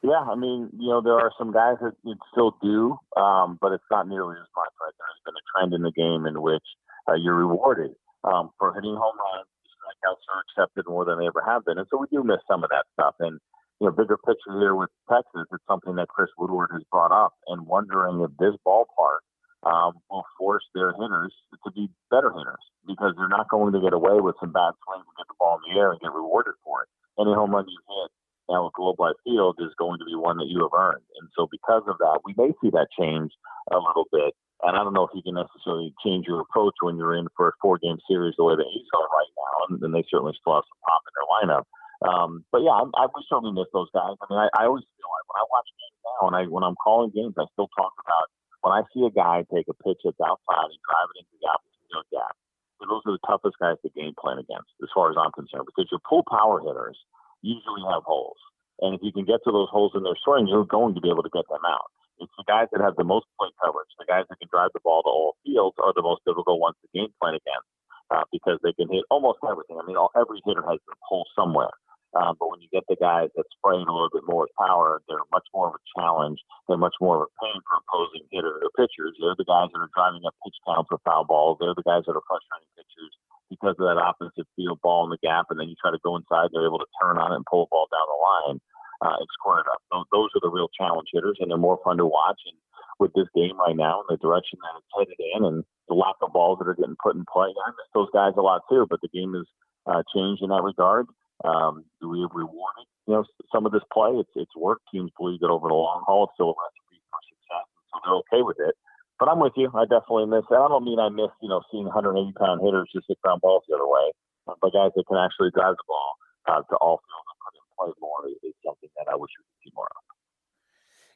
[0.04, 1.96] Yeah, I mean, you know, there are some guys that
[2.34, 4.74] still do, um, but it's not nearly as much.
[4.84, 6.68] Right, there's been a trend in the game in which
[7.08, 9.48] uh, you're rewarded um, for hitting home runs.
[9.80, 12.66] Strikeouts are accepted more than they ever have been, and so we do miss some
[12.66, 13.16] of that stuff.
[13.22, 13.40] And
[13.80, 17.36] you know, bigger picture here with Texas, it's something that Chris Woodward has brought up,
[17.48, 19.24] and wondering if this ballpark
[19.66, 21.34] um, will force their hitters
[21.66, 25.06] to be better hitters because they're not going to get away with some bad swings
[25.06, 26.90] and get the ball in the air and get rewarded for it.
[27.18, 28.12] Any home run you hit
[28.48, 31.04] now with Globe Life Field is going to be one that you have earned.
[31.20, 33.32] And so because of that, we may see that change
[33.72, 34.38] a little bit.
[34.64, 37.50] And I don't know if you can necessarily change your approach when you're in for
[37.50, 39.56] a four game series the way the A's are right now.
[39.70, 41.66] And, and they certainly still have some pop in their lineup.
[42.06, 44.18] Um, but yeah, I, I certainly miss those guys.
[44.22, 46.64] I mean, I, I always feel like when I watch games now and I when
[46.64, 48.30] I'm calling games, I still talk about
[48.68, 51.48] when I see a guy take a pitch that's outside and drive it into the
[51.48, 52.36] opposite field gap,
[52.84, 55.88] those are the toughest guys to game plan against, as far as I'm concerned, because
[55.88, 57.00] your pull power hitters
[57.40, 58.36] usually have holes.
[58.84, 61.08] And if you can get to those holes in their swing, you're going to be
[61.08, 61.88] able to get them out.
[62.20, 64.84] It's the guys that have the most plate coverage, the guys that can drive the
[64.84, 67.70] ball to all fields are the most difficult ones to game plan against
[68.12, 69.80] uh, because they can hit almost everything.
[69.80, 71.72] I mean, all, every hitter has a hole somewhere.
[72.18, 75.06] Um, but when you get the guys that spray a little bit more with power,
[75.06, 76.42] they're much more of a challenge.
[76.66, 79.14] They're much more of a pain for opposing hitter or pitchers.
[79.22, 81.62] They're the guys that are driving up pitch counts for foul balls.
[81.62, 83.14] They're the guys that are frustrating pitchers
[83.54, 86.18] because of that opposite field ball in the gap, and then you try to go
[86.18, 86.50] inside.
[86.50, 88.58] They're able to turn on it and pull a ball down the line
[89.06, 89.80] uh, and score it up.
[90.10, 92.42] Those are the real challenge hitters, and they're more fun to watch.
[92.50, 92.58] And
[92.98, 96.18] with this game right now and the direction that it's headed in, and the lack
[96.26, 98.90] of balls that are getting put in play, I miss those guys a lot too.
[98.90, 99.46] But the game has
[99.86, 101.06] uh, changed in that regard.
[101.46, 103.24] Um, we have rewarded, you know,
[103.54, 104.10] some of this play?
[104.18, 104.82] It's it's work.
[104.92, 108.20] Teams believe that over the long haul, it's still a recipe for success, so they're
[108.26, 108.74] okay with it.
[109.20, 109.70] But I'm with you.
[109.74, 110.46] I definitely miss.
[110.50, 113.42] And I don't mean I miss, you know, seeing 180 pound hitters just hit ground
[113.42, 114.14] balls the other way,
[114.46, 116.12] but guys that can actually drive the ball
[116.48, 119.32] uh, to all fields and put in play more is, is something that I wish
[119.38, 120.04] we could see more of.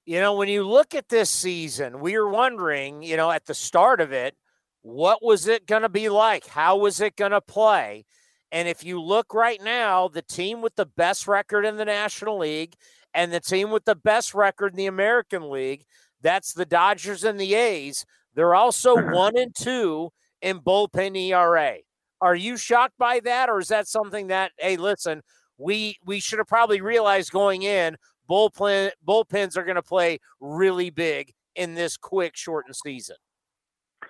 [0.05, 3.53] You know, when you look at this season, we were wondering, you know, at the
[3.53, 4.35] start of it,
[4.81, 6.47] what was it going to be like?
[6.47, 8.05] How was it going to play?
[8.51, 12.37] And if you look right now, the team with the best record in the National
[12.39, 12.75] League
[13.13, 15.85] and the team with the best record in the American League,
[16.21, 18.05] that's the Dodgers and the A's.
[18.35, 21.77] They're also one and two in bullpen ERA.
[22.19, 25.21] Are you shocked by that, or is that something that, hey, listen,
[25.57, 27.97] we we should have probably realized going in
[28.29, 33.15] bullpen bullpens are going to play really big in this quick shortened season?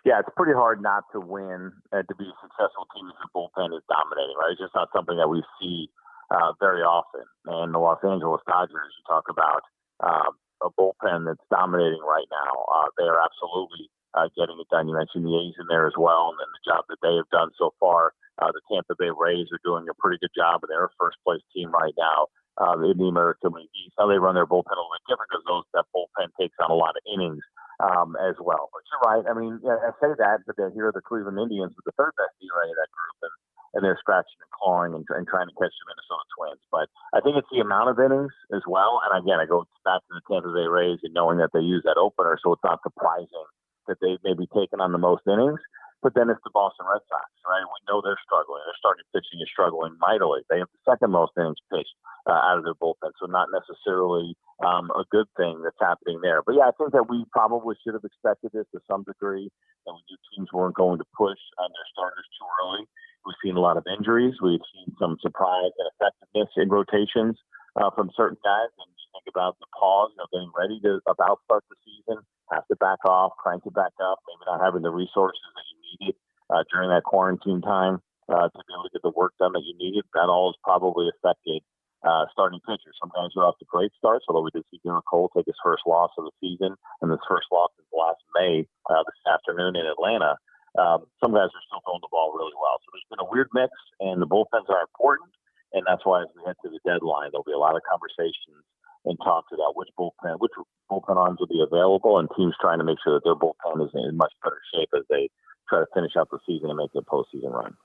[0.04, 3.32] Yeah, it's pretty hard not to win and to be a successful team if your
[3.34, 4.54] bullpen is dominating, right?
[4.54, 5.90] It's just not something that we see
[6.34, 7.22] uh, very often.
[7.46, 9.62] And the Los Angeles Dodgers, you talk about
[10.02, 10.34] uh,
[10.66, 12.66] a bullpen that's dominating right now.
[12.66, 14.90] Uh, they are absolutely uh, getting it done.
[14.90, 17.30] You mentioned the A's in there as well, and then the job that they have
[17.30, 18.14] done so far.
[18.42, 21.22] Uh, the Tampa Bay Rays are doing a pretty good job, and they're a first
[21.22, 22.26] place team right now
[22.58, 23.94] uh, in the American League East.
[23.98, 26.72] How they run their bullpen a little bit different because those that bullpen takes on
[26.72, 27.44] a lot of innings
[27.82, 28.70] um, as well.
[28.70, 29.26] But you're right.
[29.26, 31.98] I mean, yeah, I say that, but then here are the Cleveland Indians with the
[31.98, 33.36] third best ERA of that group, and,
[33.74, 36.64] and they're scratching and clawing and, and trying to catch the Minnesota Twins.
[36.70, 39.02] But I think it's the amount of innings as well.
[39.04, 41.82] And again, I go back to the Tampa Bay Rays and knowing that they use
[41.90, 43.48] that opener, so it's not surprising
[43.90, 45.60] that they've maybe taken on the most innings.
[46.02, 47.62] But then it's the Boston Red Sox, right?
[47.62, 48.66] We know they're struggling.
[48.66, 50.42] Their starting pitching is struggling mightily.
[50.50, 51.94] They have the second most innings pitched
[52.26, 54.34] uh, out of their bullpen, so not necessarily
[54.66, 56.42] um, a good thing that's happening there.
[56.42, 59.50] But yeah, I think that we probably should have expected this to some degree,
[59.86, 62.84] and we knew teams weren't going to push on their starters too early.
[63.26, 64.42] We've seen a lot of injuries.
[64.42, 67.38] We've seen some surprise and effectiveness in rotations
[67.78, 68.74] uh, from certain guys.
[68.82, 72.26] And you think about the pause, you know, getting ready to about start the season,
[72.52, 75.78] have to back off, crank it back up, maybe not having the resources that you
[75.88, 76.16] needed
[76.50, 78.00] uh, during that quarantine time
[78.30, 80.04] uh, to be able to get the work done that you needed.
[80.14, 81.64] That all has probably affected
[82.04, 82.98] uh, starting pitchers.
[83.00, 85.60] Some guys are off to great starts, although we did see Gerrit Cole take his
[85.64, 89.76] first loss of the season and his first loss since last May uh, this afternoon
[89.76, 90.38] in Atlanta.
[90.80, 92.80] Um, some guys are still throwing the ball really well.
[92.80, 95.32] So there's been a weird mix, and the bullpens are important.
[95.74, 98.64] And that's why as we head to the deadline, there'll be a lot of conversations
[99.06, 100.52] and talks about which bullpen, which
[100.90, 103.92] bullpen arms will be available, and teams trying to make sure that their bullpen is
[103.94, 105.30] in much better shape as they
[105.70, 107.76] try to finish out the season and make their postseason run.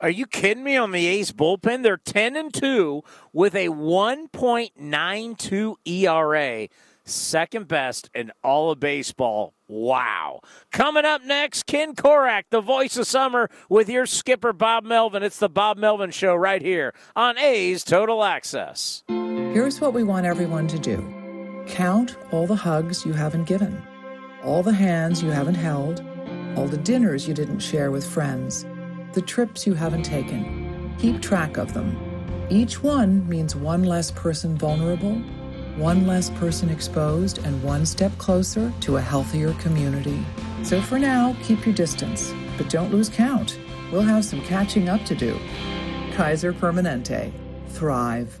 [0.00, 1.82] Are you kidding me on the A's bullpen?
[1.82, 3.02] They're 10 and 2
[3.32, 6.68] with a 1.92 ERA,
[7.04, 9.54] second best in all of baseball.
[9.68, 10.40] Wow.
[10.72, 15.22] Coming up next, Ken Korach, the voice of summer, with your skipper, Bob Melvin.
[15.22, 19.04] It's the Bob Melvin Show right here on A's Total Access.
[19.08, 21.14] Here's what we want everyone to do
[21.66, 23.82] count all the hugs you haven't given,
[24.42, 26.00] all the hands you haven't held,
[26.56, 28.64] all the dinners you didn't share with friends,
[29.12, 30.94] the trips you haven't taken.
[30.98, 31.96] Keep track of them.
[32.48, 35.22] Each one means one less person vulnerable,
[35.78, 40.24] one less person exposed, and one step closer to a healthier community.
[40.62, 43.58] So for now, keep your distance, but don't lose count.
[43.92, 45.38] We'll have some catching up to do.
[46.12, 47.32] Kaiser Permanente.
[47.68, 48.40] Thrive.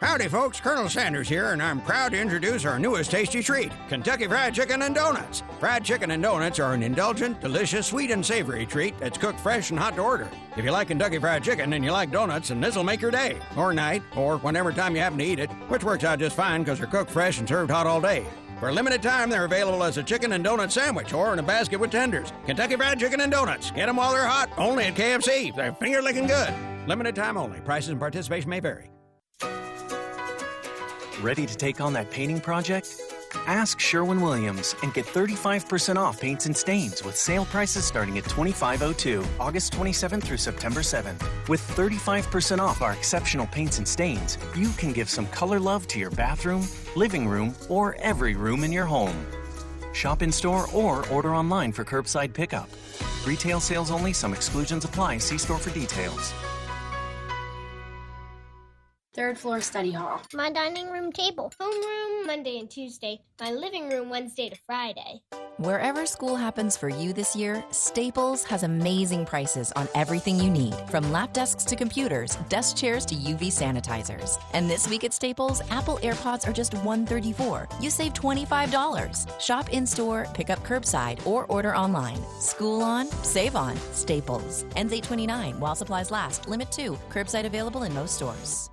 [0.00, 0.60] Howdy, folks.
[0.60, 4.82] Colonel Sanders here, and I'm proud to introduce our newest tasty treat Kentucky Fried Chicken
[4.82, 5.42] and Donuts.
[5.60, 9.70] Fried chicken and donuts are an indulgent, delicious, sweet, and savory treat that's cooked fresh
[9.70, 10.28] and hot to order.
[10.56, 13.38] If you like Kentucky Fried Chicken and you like donuts, then this'll make your day,
[13.56, 16.62] or night, or whenever time you happen to eat it, which works out just fine
[16.62, 18.26] because they're cooked fresh and served hot all day.
[18.60, 21.42] For a limited time, they're available as a chicken and donut sandwich or in a
[21.42, 22.32] basket with tenders.
[22.46, 23.70] Kentucky Fried Chicken and Donuts.
[23.70, 25.54] Get them while they're hot, only at KFC.
[25.54, 26.52] They're finger licking good.
[26.86, 27.60] Limited time only.
[27.60, 28.90] Prices and participation may vary.
[31.24, 33.00] Ready to take on that painting project?
[33.46, 38.24] Ask Sherwin Williams and get 35% off paints and stains with sale prices starting at
[38.24, 41.26] $25.02, August 27th through September 7th.
[41.48, 45.98] With 35% off our exceptional paints and stains, you can give some color love to
[45.98, 49.16] your bathroom, living room, or every room in your home.
[49.94, 52.68] Shop in store or order online for curbside pickup.
[53.26, 55.16] Retail sales only, some exclusions apply.
[55.16, 56.34] See store for details.
[59.14, 60.20] Third floor study hall.
[60.34, 61.52] My dining room table.
[61.60, 63.20] Homeroom Monday and Tuesday.
[63.40, 65.22] My living room Wednesday to Friday.
[65.58, 70.74] Wherever school happens for you this year, Staples has amazing prices on everything you need,
[70.90, 74.36] from lap desks to computers, desk chairs to UV sanitizers.
[74.52, 77.68] And this week at Staples, Apple AirPods are just 134.
[77.80, 79.40] You save $25.
[79.40, 82.18] Shop in store, pick up curbside, or order online.
[82.40, 83.76] School on, save on.
[83.92, 84.64] Staples.
[84.74, 86.48] Ends 829 while supplies last.
[86.48, 86.98] Limit 2.
[87.10, 88.70] Curbside available in most stores.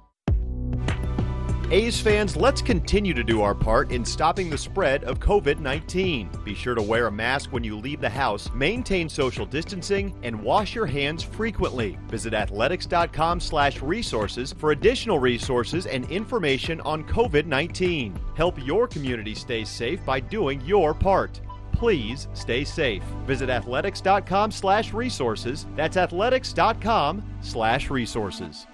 [1.71, 6.29] A's fans, let's continue to do our part in stopping the spread of COVID 19.
[6.43, 10.43] Be sure to wear a mask when you leave the house, maintain social distancing, and
[10.43, 11.97] wash your hands frequently.
[12.09, 18.19] Visit athletics.com slash resources for additional resources and information on COVID 19.
[18.35, 21.39] Help your community stay safe by doing your part.
[21.71, 23.03] Please stay safe.
[23.25, 25.67] Visit athletics.com slash resources.
[25.77, 28.67] That's athletics.com slash resources.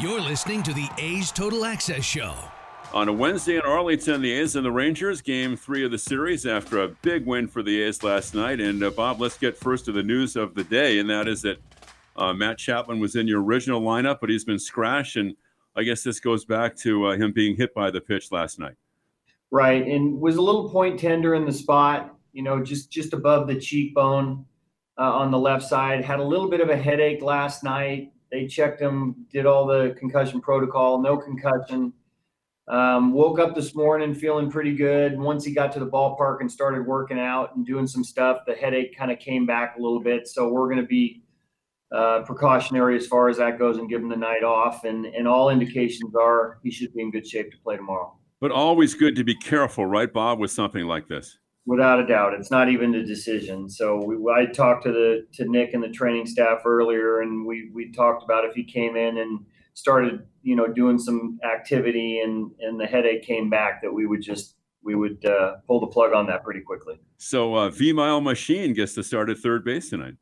[0.00, 2.34] You're listening to the A's Total Access Show.
[2.92, 6.46] On a Wednesday in Arlington, the A's and the Rangers, game three of the series
[6.46, 8.60] after a big win for the A's last night.
[8.60, 11.42] And uh, Bob, let's get first to the news of the day, and that is
[11.42, 11.58] that
[12.16, 15.14] uh, Matt Chapman was in your original lineup, but he's been scratched.
[15.14, 15.36] And
[15.76, 18.74] I guess this goes back to uh, him being hit by the pitch last night.
[19.52, 23.46] Right, and was a little point tender in the spot, you know, just just above
[23.46, 24.44] the cheekbone
[24.98, 26.04] uh, on the left side.
[26.04, 28.10] Had a little bit of a headache last night.
[28.34, 31.92] They checked him, did all the concussion protocol, no concussion.
[32.66, 35.16] Um, woke up this morning feeling pretty good.
[35.16, 38.54] Once he got to the ballpark and started working out and doing some stuff, the
[38.54, 40.26] headache kind of came back a little bit.
[40.26, 41.22] So we're going to be
[41.94, 44.82] uh, precautionary as far as that goes and give him the night off.
[44.82, 48.18] And, and all indications are he should be in good shape to play tomorrow.
[48.40, 51.38] But always good to be careful, right, Bob, with something like this.
[51.66, 53.70] Without a doubt, it's not even a decision.
[53.70, 57.70] So we, I talked to the to Nick and the training staff earlier, and we
[57.72, 59.40] we talked about if he came in and
[59.72, 64.20] started, you know, doing some activity, and and the headache came back, that we would
[64.20, 67.00] just we would uh, pull the plug on that pretty quickly.
[67.16, 70.14] So uh, Vimael Machín gets to start at third base tonight.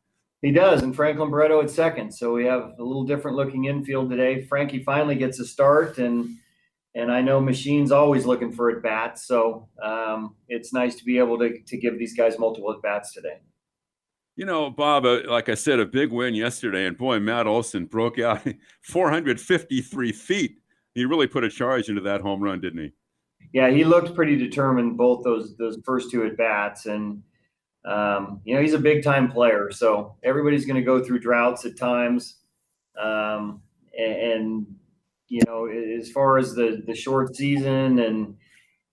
[0.43, 2.13] He does, and Franklin Barreto at second.
[2.13, 4.43] So we have a little different looking infield today.
[4.43, 6.37] Frankie finally gets a start, and
[6.95, 11.19] and I know Machín's always looking for at bats, so um, it's nice to be
[11.19, 13.41] able to to give these guys multiple at bats today.
[14.37, 17.87] You know, Bob, uh, like I said, a big win yesterday, and boy, Matt Olson
[17.87, 18.43] broke out
[18.83, 20.57] 453 feet.
[20.95, 22.93] He really put a charge into that home run, didn't he?
[23.53, 27.23] Yeah, he looked pretty determined both those those first two at bats, and
[27.85, 29.71] um, you know, he's a big time player.
[29.71, 32.37] So everybody's going to go through droughts at times.
[33.01, 33.63] Um,
[33.99, 34.67] and, and,
[35.33, 38.37] you know, as far as the, the short season and,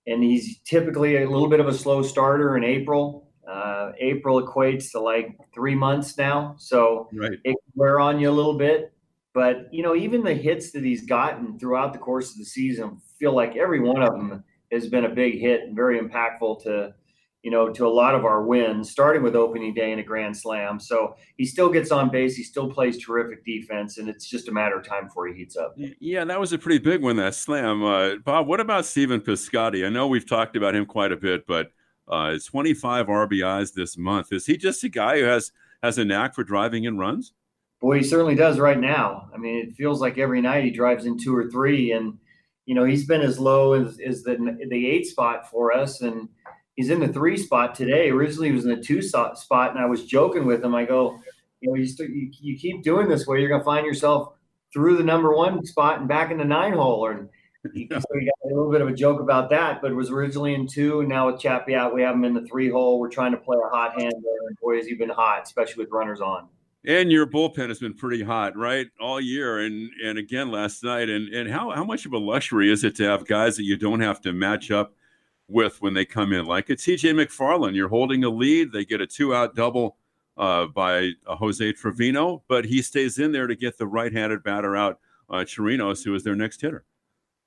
[0.08, 3.28] and he's typically a little bit of a slow starter in April.
[3.46, 6.56] Uh, April equates to like three months now.
[6.58, 7.34] So right.
[7.44, 8.94] it can wear on you a little bit.
[9.34, 13.02] But, you know, even the hits that he's gotten throughout the course of the season
[13.20, 16.96] feel like every one of them has been a big hit and very impactful to,
[17.44, 20.36] you know, to a lot of our wins, starting with opening day in a grand
[20.36, 20.80] slam.
[20.80, 22.36] So he still gets on base.
[22.36, 25.56] He still plays terrific defense, and it's just a matter of time before he heats
[25.56, 25.74] up.
[25.78, 27.84] Yeah, that was a pretty big one, that slam.
[27.84, 29.86] Uh, Bob, what about Stephen Piscotty?
[29.86, 31.72] I know we've talked about him quite a bit, but
[32.10, 34.34] uh, 25 RBIs this month.
[34.34, 37.34] Is he just a guy who has has a knack for driving in runs?
[37.80, 39.30] Boy, he certainly does right now.
[39.34, 42.18] I mean, it feels like every night he drives in two or three, and
[42.66, 46.28] you know he's been as low as, as the the eight spot for us, and
[46.80, 48.10] he's in the three spot today.
[48.10, 50.74] Originally, he was in the two spot, and I was joking with him.
[50.74, 51.20] I go,
[51.60, 54.36] you know, you, st- you, you keep doing this way, you're going to find yourself
[54.72, 57.10] through the number one spot and back in the nine hole.
[57.10, 57.28] And
[57.74, 60.10] you, so we got a little bit of a joke about that, but it was
[60.10, 62.98] originally in two, and now with Chappie out, we have him in the three hole.
[62.98, 65.84] We're trying to play a hot hand there, and boy, has he been hot, especially
[65.84, 66.48] with runners on.
[66.86, 71.10] And your bullpen has been pretty hot, right, all year, and and again last night.
[71.10, 73.76] And and how how much of a luxury is it to have guys that you
[73.76, 74.94] don't have to match up
[75.50, 76.46] with when they come in?
[76.46, 79.98] Like it's TJ McFarland, you're holding a lead, they get a two out double
[80.38, 84.76] uh, by uh, Jose Trevino, but he stays in there to get the right-handed batter
[84.76, 86.86] out, uh, Chirinos, who is their next hitter.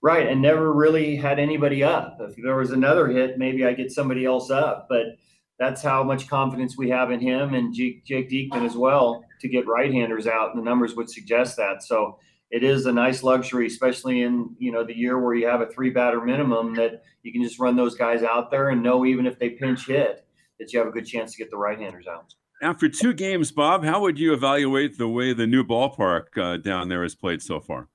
[0.03, 2.19] Right, and never really had anybody up.
[2.21, 5.17] If there was another hit, maybe I get somebody else up, but
[5.59, 9.67] that's how much confidence we have in him and Jake, Jake as well to get
[9.67, 11.83] right-handers out, and the numbers would suggest that.
[11.83, 12.19] So
[12.53, 15.67] it is a nice luxury, especially in you know the year where you have a
[15.67, 19.39] three-batter minimum that you can just run those guys out there and know even if
[19.39, 20.27] they pinch hit
[20.61, 22.35] that you have a good chance to get the right-handers out.
[22.63, 26.89] After two games, Bob, how would you evaluate the way the new ballpark uh, down
[26.89, 27.89] there has played so far?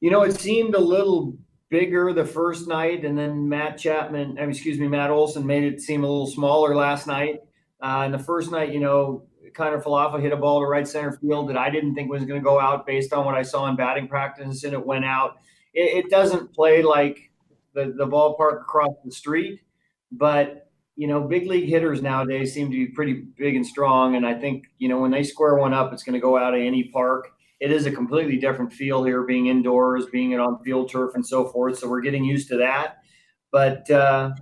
[0.00, 1.38] You know, it seemed a little
[1.70, 6.04] bigger the first night, and then Matt Chapman, excuse me, Matt Olson made it seem
[6.04, 7.40] a little smaller last night.
[7.80, 9.24] Uh, and the first night, you know,
[9.54, 12.40] Kiner Falefa hit a ball to right center field that I didn't think was going
[12.40, 15.38] to go out based on what I saw in batting practice, and it went out.
[15.74, 17.30] It, it doesn't play like
[17.74, 19.60] the, the ballpark across the street,
[20.12, 20.68] but
[20.98, 24.16] you know, big league hitters nowadays seem to be pretty big and strong.
[24.16, 26.54] And I think, you know, when they square one up, it's going to go out
[26.54, 27.28] of any park.
[27.60, 31.46] It is a completely different feel here, being indoors, being on field turf, and so
[31.46, 31.78] forth.
[31.78, 32.98] So we're getting used to that.
[33.52, 34.32] But uh,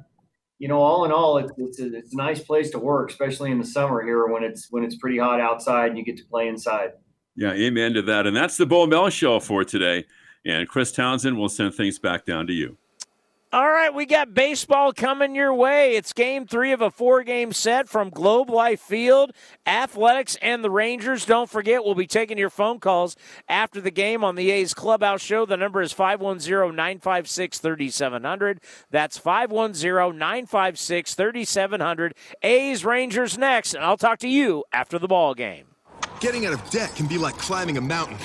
[0.58, 3.50] you know, all in all, it's it's a, it's a nice place to work, especially
[3.50, 6.24] in the summer here when it's when it's pretty hot outside and you get to
[6.24, 6.92] play inside.
[7.34, 8.26] Yeah, amen to that.
[8.26, 10.06] And that's the Bo Mel show for today.
[10.46, 12.78] And Chris Townsend will send things back down to you.
[13.52, 15.94] All right, we got baseball coming your way.
[15.94, 19.30] It's game three of a four game set from Globe Life Field.
[19.64, 21.24] Athletics and the Rangers.
[21.24, 23.14] Don't forget, we'll be taking your phone calls
[23.48, 25.46] after the game on the A's Clubhouse Show.
[25.46, 28.60] The number is 510 956 3700.
[28.90, 32.14] That's 510 956 3700.
[32.42, 35.66] A's Rangers next, and I'll talk to you after the ball game.
[36.18, 38.16] Getting out of debt can be like climbing a mountain,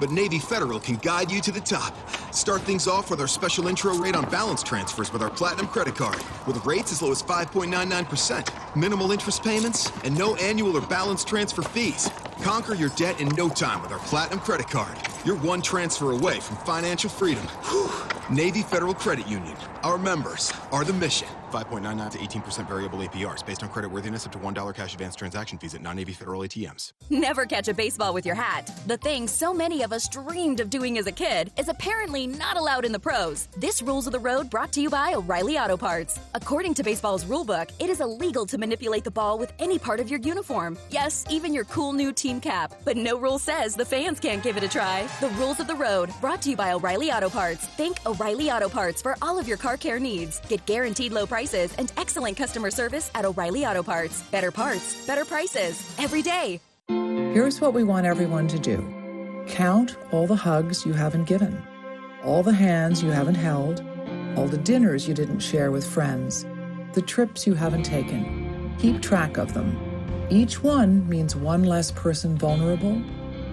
[0.00, 1.94] but Navy Federal can guide you to the top.
[2.34, 5.94] Start things off with our special intro rate on balance transfers with our Platinum credit
[5.94, 11.22] card, with rates as low as 5.99%, minimal interest payments, and no annual or balance
[11.22, 12.10] transfer fees.
[12.42, 14.96] Conquer your debt in no time with our Platinum credit card.
[15.24, 17.44] You're one transfer away from financial freedom.
[17.64, 17.90] Whew.
[18.34, 19.56] Navy Federal Credit Union.
[19.82, 21.26] Our members are the mission.
[21.50, 25.58] 5.99 to 18% variable APRs based on credit worthiness up to $1 cash advance transaction
[25.58, 26.92] fees at non-Navy Federal ATMs.
[27.10, 28.70] Never catch a baseball with your hat.
[28.86, 32.56] The thing so many of us dreamed of doing as a kid is apparently not
[32.56, 33.48] allowed in the pros.
[33.56, 36.18] This Rules of the Road brought to you by O'Reilly Auto Parts.
[36.34, 40.10] According to baseball's rulebook, it is illegal to manipulate the ball with any part of
[40.10, 40.76] your uniform.
[40.90, 42.74] Yes, even your cool new team cap.
[42.84, 45.08] But no rule says the fans can't give it a try.
[45.20, 47.66] The Rules of the Road brought to you by O'Reilly Auto Parts.
[47.66, 50.40] Think O'Reilly Auto Parts for all of your car care needs.
[50.48, 54.22] Get guaranteed low prices and excellent customer service at O'Reilly Auto Parts.
[54.30, 56.60] Better parts, better prices, every day.
[56.88, 58.99] Here's what we want everyone to do
[59.50, 61.60] count all the hugs you haven't given,
[62.24, 63.84] all the hands you haven't held,
[64.36, 66.46] all the dinners you didn't share with friends,
[66.92, 68.74] the trips you haven't taken.
[68.78, 69.76] Keep track of them.
[70.30, 72.94] Each one means one less person vulnerable,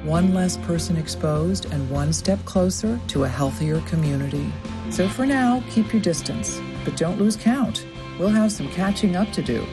[0.04, 4.54] one less person exposed, and one step closer to a healthier community.
[4.92, 7.86] So for now, keep your distance, but don't lose count.
[8.20, 9.66] We'll have some catching up to do.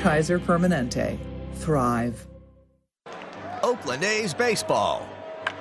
[0.00, 1.18] Kaiser Permanente.
[1.54, 2.26] Thrive.
[3.62, 5.08] Oakland A's baseball.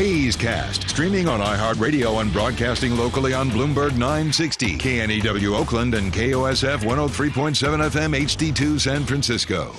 [0.00, 6.78] A's Cast, streaming on iHeartRadio and broadcasting locally on Bloomberg 960, KNEW Oakland, and KOSF
[6.78, 9.72] 103.7 FM HD2 San Francisco.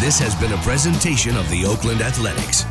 [0.00, 2.66] This has been a presentation of the Oakland Athletics.